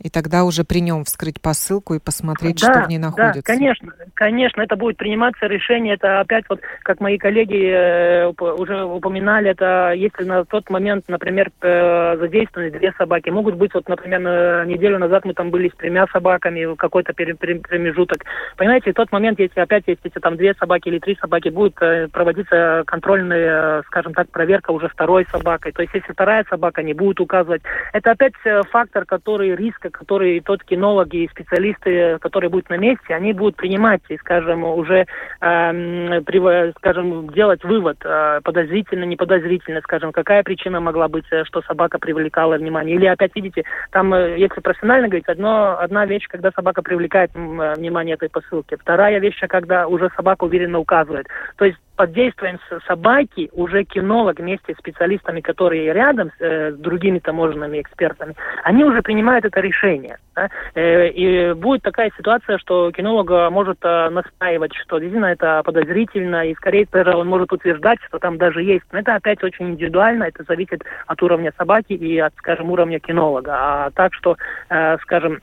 и 0.00 0.10
тогда 0.10 0.44
уже 0.44 0.64
при 0.64 0.80
нем 0.80 1.04
вскрыть 1.04 1.40
посылку 1.40 1.94
и 1.94 2.00
посмотреть, 2.00 2.60
да, 2.60 2.72
что 2.72 2.84
в 2.84 2.88
ней 2.88 2.98
находится. 2.98 3.34
Да, 3.34 3.42
конечно, 3.42 3.92
конечно, 4.14 4.60
это 4.60 4.76
будет 4.76 4.96
приниматься 4.96 5.46
решение. 5.46 5.94
Это 5.94 6.20
опять 6.20 6.44
вот, 6.48 6.60
как 6.82 7.00
мои 7.00 7.16
коллеги 7.16 7.70
э, 7.70 8.26
уже 8.26 8.84
упоминали, 8.84 9.50
это 9.50 9.92
если 9.94 10.24
на 10.24 10.44
тот 10.44 10.68
момент, 10.68 11.04
например, 11.08 11.50
э, 11.60 12.16
задействованы 12.18 12.72
две 12.72 12.92
собаки, 12.98 13.30
могут 13.30 13.54
быть 13.54 13.72
вот, 13.72 13.88
например, 13.88 14.20
на 14.20 14.64
неделю 14.64 14.98
назад 14.98 15.24
мы 15.24 15.32
там 15.32 15.50
были 15.50 15.68
с 15.68 15.76
тремя 15.76 16.06
собаками, 16.12 16.74
какой-то 16.74 17.12
промежуток. 17.14 18.24
Понимаете, 18.56 18.90
в 18.90 18.94
тот 18.94 19.12
момент, 19.12 19.38
если 19.38 19.60
опять 19.60 19.84
если 19.86 20.08
там 20.20 20.36
две 20.36 20.54
собаки 20.54 20.88
или 20.88 20.98
три 20.98 21.16
собаки, 21.20 21.50
будет 21.50 21.80
э, 21.80 22.08
проводиться 22.08 22.82
контрольная, 22.86 23.82
скажем 23.82 24.12
так, 24.12 24.28
проверка 24.30 24.72
уже 24.72 24.88
второй 24.88 25.24
собакой. 25.30 25.70
То 25.72 25.82
есть, 25.82 25.94
если 25.94 26.12
вторая 26.12 26.44
собака 26.50 26.82
не 26.82 26.94
будет 26.94 27.20
указывать, 27.20 27.62
это 27.92 28.10
опять 28.10 28.34
фактор, 28.70 29.04
который 29.04 29.54
риск 29.54 29.83
риска, 29.84 29.90
который 29.90 30.40
тот 30.40 30.62
кинологи 30.64 31.24
и 31.24 31.28
специалисты, 31.28 32.18
которые 32.20 32.50
будут 32.50 32.70
на 32.70 32.76
месте, 32.76 33.14
они 33.14 33.32
будут 33.32 33.56
принимать 33.56 34.02
и, 34.08 34.16
скажем, 34.18 34.64
уже, 34.64 35.06
э, 35.40 36.72
скажем, 36.78 37.28
делать 37.30 37.64
вывод, 37.64 37.98
э, 38.04 38.40
подозрительно, 38.42 39.04
не 39.04 39.16
подозрительно, 39.16 39.80
скажем, 39.80 40.12
какая 40.12 40.42
причина 40.42 40.80
могла 40.80 41.08
быть, 41.08 41.26
э, 41.30 41.44
что 41.44 41.62
собака 41.62 41.98
привлекала 41.98 42.56
внимание. 42.56 42.96
Или 42.96 43.06
опять, 43.06 43.34
видите, 43.34 43.64
там, 43.90 44.12
э, 44.14 44.38
если 44.38 44.60
профессионально 44.60 45.08
говорить, 45.08 45.28
одно, 45.28 45.78
одна 45.78 46.06
вещь, 46.06 46.26
когда 46.28 46.50
собака 46.52 46.82
привлекает 46.82 47.30
внимание 47.34 48.14
этой 48.14 48.28
посылки. 48.28 48.76
Вторая 48.76 49.18
вещь, 49.20 49.40
когда 49.48 49.86
уже 49.86 50.10
собака 50.16 50.44
уверенно 50.44 50.78
указывает. 50.78 51.26
То 51.56 51.64
есть 51.64 51.78
под 51.96 52.12
действием 52.12 52.58
собаки 52.86 53.50
уже 53.52 53.84
кинолог 53.84 54.38
вместе 54.38 54.74
с 54.74 54.78
специалистами, 54.78 55.40
которые 55.40 55.92
рядом 55.92 56.30
с, 56.30 56.40
э, 56.40 56.72
с 56.72 56.76
другими 56.76 57.18
таможенными 57.18 57.80
экспертами, 57.80 58.34
они 58.62 58.84
уже 58.84 59.02
принимают 59.02 59.44
это 59.44 59.60
решение. 59.60 60.18
Да? 60.34 60.48
Э, 60.74 61.08
и 61.08 61.52
будет 61.54 61.82
такая 61.82 62.10
ситуация, 62.16 62.58
что 62.58 62.90
кинолог 62.92 63.52
может 63.52 63.78
э, 63.82 64.10
настаивать, 64.10 64.74
что 64.74 64.98
действительно 64.98 65.26
это 65.26 65.62
подозрительно, 65.64 66.46
и 66.46 66.54
скорее 66.54 66.86
даже 66.90 67.16
он 67.16 67.28
может 67.28 67.52
утверждать, 67.52 67.98
что 68.06 68.18
там 68.18 68.38
даже 68.38 68.62
есть. 68.62 68.84
Но 68.92 68.98
это 68.98 69.14
опять 69.14 69.42
очень 69.42 69.70
индивидуально, 69.70 70.24
это 70.24 70.44
зависит 70.44 70.84
от 71.06 71.22
уровня 71.22 71.52
собаки 71.56 71.92
и 71.92 72.18
от, 72.18 72.34
скажем, 72.36 72.70
уровня 72.70 72.98
кинолога. 73.00 73.52
А 73.54 73.90
так 73.90 74.14
что, 74.14 74.36
э, 74.70 74.96
скажем, 75.02 75.40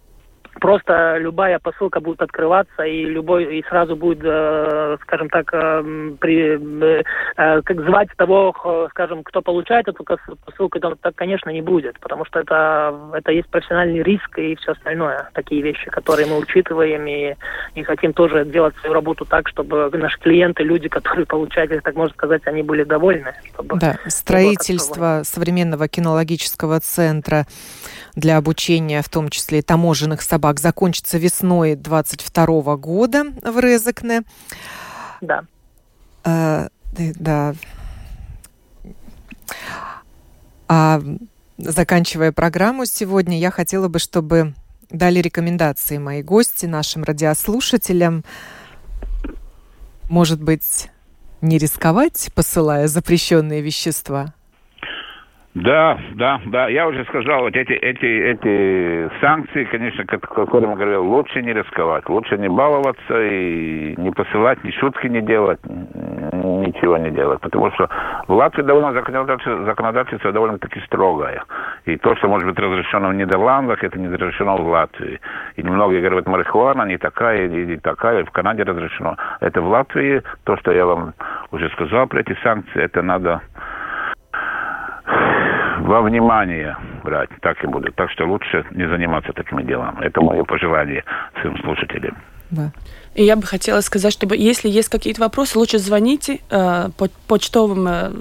просто 0.59 1.17
любая 1.17 1.59
посылка 1.59 1.99
будет 1.99 2.21
открываться 2.21 2.83
и 2.83 3.05
любой 3.05 3.59
и 3.59 3.65
сразу 3.69 3.95
будет, 3.95 4.19
э, 4.23 4.97
скажем 5.01 5.29
так, 5.29 5.53
э, 5.53 5.83
при, 6.19 6.57
э, 6.57 7.03
э 7.37 7.61
как 7.61 7.81
звать 7.81 8.09
того, 8.17 8.87
скажем, 8.91 9.23
кто 9.23 9.41
получает 9.41 9.87
эту 9.87 10.03
посылку, 10.03 10.79
то 10.79 10.95
так, 10.95 11.15
конечно, 11.15 11.49
не 11.49 11.61
будет, 11.61 11.99
потому 11.99 12.25
что 12.25 12.39
это 12.39 12.93
это 13.13 13.31
есть 13.31 13.49
профессиональный 13.49 14.03
риск 14.03 14.37
и 14.37 14.55
все 14.55 14.73
остальное, 14.73 15.29
такие 15.33 15.61
вещи, 15.61 15.89
которые 15.89 16.27
мы 16.27 16.37
учитываем 16.37 17.05
и, 17.07 17.35
и 17.75 17.83
хотим 17.83 18.13
тоже 18.13 18.45
делать 18.45 18.75
свою 18.77 18.93
работу 18.93 19.25
так, 19.25 19.47
чтобы 19.47 19.89
наши 19.93 20.19
клиенты, 20.19 20.63
люди, 20.63 20.89
которые 20.89 21.25
получают, 21.25 21.83
так 21.83 21.95
можно 21.95 22.13
сказать, 22.13 22.41
они 22.45 22.63
были 22.63 22.83
довольны. 22.83 23.33
Чтобы 23.53 23.79
да, 23.79 23.97
строительство 24.07 25.21
современного 25.23 25.87
кинологического 25.87 26.79
центра 26.79 27.45
для 28.15 28.37
обучения, 28.37 29.01
в 29.01 29.09
том 29.09 29.29
числе 29.29 29.61
таможенных 29.61 30.21
собак, 30.41 30.59
закончится 30.59 31.19
весной 31.19 31.75
2022 31.75 32.75
года 32.77 33.25
в 33.43 33.59
Резекне. 33.59 34.23
Да. 35.21 35.45
А, 36.23 36.69
да. 36.93 37.53
А 40.67 40.99
заканчивая 41.59 42.31
программу 42.31 42.85
сегодня, 42.85 43.37
я 43.37 43.51
хотела 43.51 43.87
бы, 43.87 43.99
чтобы 43.99 44.55
дали 44.89 45.19
рекомендации 45.19 45.99
мои 45.99 46.23
гости, 46.23 46.65
нашим 46.65 47.03
радиослушателям. 47.03 48.25
Может 50.09 50.41
быть, 50.41 50.89
не 51.41 51.59
рисковать, 51.59 52.31
посылая 52.33 52.87
запрещенные 52.87 53.61
вещества? 53.61 54.33
Да, 55.53 55.99
да, 56.15 56.39
да. 56.45 56.69
Я 56.69 56.87
уже 56.87 57.03
сказал, 57.05 57.41
вот 57.41 57.55
эти, 57.55 57.73
эти, 57.73 58.05
эти 58.05 59.11
санкции, 59.19 59.65
конечно, 59.65 60.05
как, 60.05 60.21
я 60.37 60.45
говорил, 60.45 61.03
лучше 61.03 61.41
не 61.41 61.51
рисковать, 61.51 62.07
лучше 62.07 62.37
не 62.37 62.47
баловаться 62.47 63.21
и 63.21 63.93
не 63.97 64.11
посылать, 64.11 64.63
ни 64.63 64.71
шутки 64.71 65.07
не 65.07 65.21
делать, 65.21 65.59
ничего 65.65 66.97
не 66.97 67.11
делать. 67.11 67.41
Потому 67.41 67.69
что 67.71 67.89
в 68.27 68.33
Латвии 68.33 68.61
довольно 68.61 68.93
законодательство, 68.93 69.65
законодательство 69.65 70.31
довольно-таки 70.31 70.79
строгое. 70.85 71.43
И 71.83 71.97
то, 71.97 72.15
что 72.15 72.29
может 72.29 72.47
быть 72.47 72.57
разрешено 72.57 73.09
в 73.09 73.13
Нидерландах, 73.13 73.83
это 73.83 73.99
не 73.99 74.07
разрешено 74.07 74.55
в 74.55 74.65
Латвии. 74.65 75.19
И 75.57 75.63
многие 75.63 75.99
говорят, 75.99 76.27
марихуана 76.27 76.83
не 76.83 76.97
такая, 76.97 77.49
не 77.49 77.75
такая, 77.75 78.23
в 78.23 78.31
Канаде 78.31 78.63
разрешено. 78.63 79.17
Это 79.41 79.61
в 79.61 79.67
Латвии, 79.67 80.21
то, 80.45 80.55
что 80.55 80.71
я 80.71 80.85
вам 80.85 81.13
уже 81.51 81.69
сказал 81.71 82.07
про 82.07 82.21
эти 82.21 82.37
санкции, 82.41 82.81
это 82.81 83.01
надо 83.01 83.41
во 85.81 86.01
внимание 86.01 86.77
брать, 87.03 87.29
так 87.41 87.63
и 87.63 87.67
будет. 87.67 87.95
Так 87.95 88.09
что 88.11 88.25
лучше 88.25 88.65
не 88.71 88.87
заниматься 88.87 89.33
такими 89.33 89.63
делами. 89.63 90.05
Это 90.05 90.21
мое 90.21 90.43
пожелание 90.43 91.03
всем 91.39 91.57
слушателям. 91.61 92.17
Да. 92.51 92.71
И 93.15 93.23
я 93.23 93.35
бы 93.37 93.43
хотела 93.43 93.79
сказать, 93.81 94.11
чтобы 94.11 94.35
если 94.35 94.69
есть 94.69 94.89
какие-то 94.89 95.21
вопросы, 95.21 95.57
лучше 95.57 95.79
звоните 95.79 96.39
э, 96.49 96.89
по 96.97 97.07
почтовым, 97.27 97.87
э, 97.87 98.11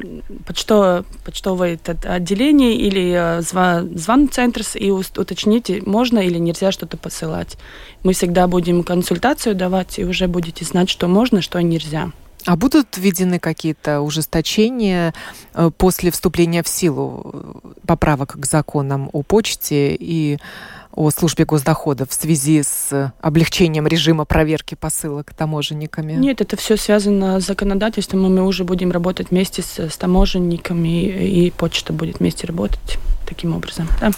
почто, 0.46 1.04
почтовое 1.24 1.78
отделение 2.04 2.74
или 2.74 3.38
э, 3.38 3.40
звон 3.40 4.28
центр 4.28 4.62
и 4.74 4.90
уточните, 4.90 5.82
можно 5.84 6.20
или 6.20 6.38
нельзя 6.38 6.70
что-то 6.70 6.96
посылать. 6.96 7.58
Мы 8.04 8.12
всегда 8.12 8.46
будем 8.46 8.84
консультацию 8.84 9.56
давать 9.56 9.98
и 9.98 10.04
уже 10.04 10.28
будете 10.28 10.64
знать, 10.64 10.88
что 10.88 11.08
можно, 11.08 11.42
что 11.42 11.60
нельзя. 11.60 12.10
А 12.46 12.56
будут 12.56 12.96
введены 12.96 13.38
какие-то 13.38 14.00
ужесточения 14.00 15.14
э, 15.54 15.70
после 15.76 16.10
вступления 16.10 16.62
в 16.62 16.68
силу 16.68 17.30
э, 17.32 17.72
поправок 17.86 18.36
к 18.38 18.46
законам 18.46 19.10
о 19.12 19.22
почте 19.22 19.94
и 19.94 20.38
о 20.92 21.10
службе 21.10 21.44
госдоходов 21.44 22.10
в 22.10 22.14
связи 22.14 22.62
с 22.62 23.12
облегчением 23.20 23.86
режима 23.86 24.24
проверки 24.24 24.74
посылок 24.74 25.32
таможенниками? 25.34 26.14
Нет, 26.14 26.40
это 26.40 26.56
все 26.56 26.76
связано 26.76 27.40
с 27.40 27.46
законодательством, 27.46 28.26
и 28.26 28.28
мы 28.28 28.44
уже 28.44 28.64
будем 28.64 28.90
работать 28.90 29.30
вместе 29.30 29.62
с, 29.62 29.78
с 29.78 29.96
таможенниками, 29.96 31.04
и 31.04 31.50
почта 31.50 31.92
будет 31.92 32.18
вместе 32.18 32.46
работать 32.46 32.98
таким 33.26 33.54
образом. 33.54 33.88
Да? 34.00 34.10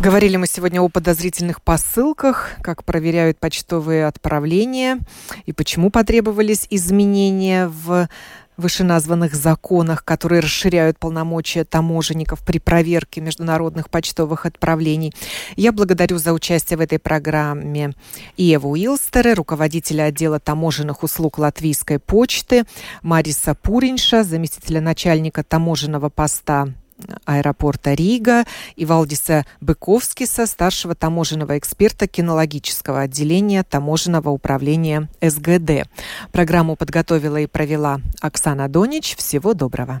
Говорили 0.00 0.38
мы 0.38 0.46
сегодня 0.46 0.80
о 0.80 0.88
подозрительных 0.88 1.60
посылках, 1.60 2.52
как 2.62 2.84
проверяют 2.84 3.38
почтовые 3.38 4.06
отправления 4.06 4.98
и 5.44 5.52
почему 5.52 5.90
потребовались 5.90 6.66
изменения 6.70 7.68
в 7.68 8.08
вышеназванных 8.56 9.34
законах, 9.34 10.02
которые 10.02 10.40
расширяют 10.40 10.98
полномочия 10.98 11.64
таможенников 11.64 12.40
при 12.46 12.58
проверке 12.58 13.20
международных 13.20 13.90
почтовых 13.90 14.46
отправлений. 14.46 15.12
Я 15.56 15.70
благодарю 15.70 16.16
за 16.16 16.32
участие 16.32 16.78
в 16.78 16.80
этой 16.80 16.98
программе 16.98 17.92
Еву 18.38 18.70
Уилстере, 18.70 19.34
руководителя 19.34 20.04
отдела 20.04 20.40
таможенных 20.40 21.02
услуг 21.02 21.36
Латвийской 21.36 21.98
почты, 21.98 22.64
Мариса 23.02 23.54
Пуринша, 23.54 24.24
заместителя 24.24 24.80
начальника 24.80 25.44
таможенного 25.44 26.08
поста 26.08 26.68
аэропорта 27.24 27.94
Рига 27.94 28.44
и 28.76 28.84
Валдиса 28.84 29.44
Быковскиса, 29.60 30.46
старшего 30.46 30.94
таможенного 30.94 31.58
эксперта 31.58 32.06
кинологического 32.06 33.00
отделения 33.00 33.62
таможенного 33.62 34.30
управления 34.30 35.08
СГД. 35.20 35.88
Программу 36.32 36.76
подготовила 36.76 37.38
и 37.38 37.46
провела 37.46 38.00
Оксана 38.20 38.68
Донич. 38.68 39.16
Всего 39.16 39.54
доброго. 39.54 40.00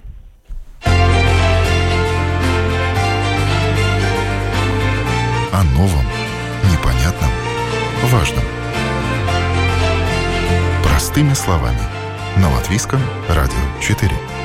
О 5.52 5.62
новом, 5.74 6.06
непонятном, 6.70 7.30
важном. 8.04 8.44
Простыми 10.82 11.34
словами. 11.34 11.80
На 12.36 12.50
Латвийском 12.54 13.00
радио 13.28 13.58
4. 13.82 14.39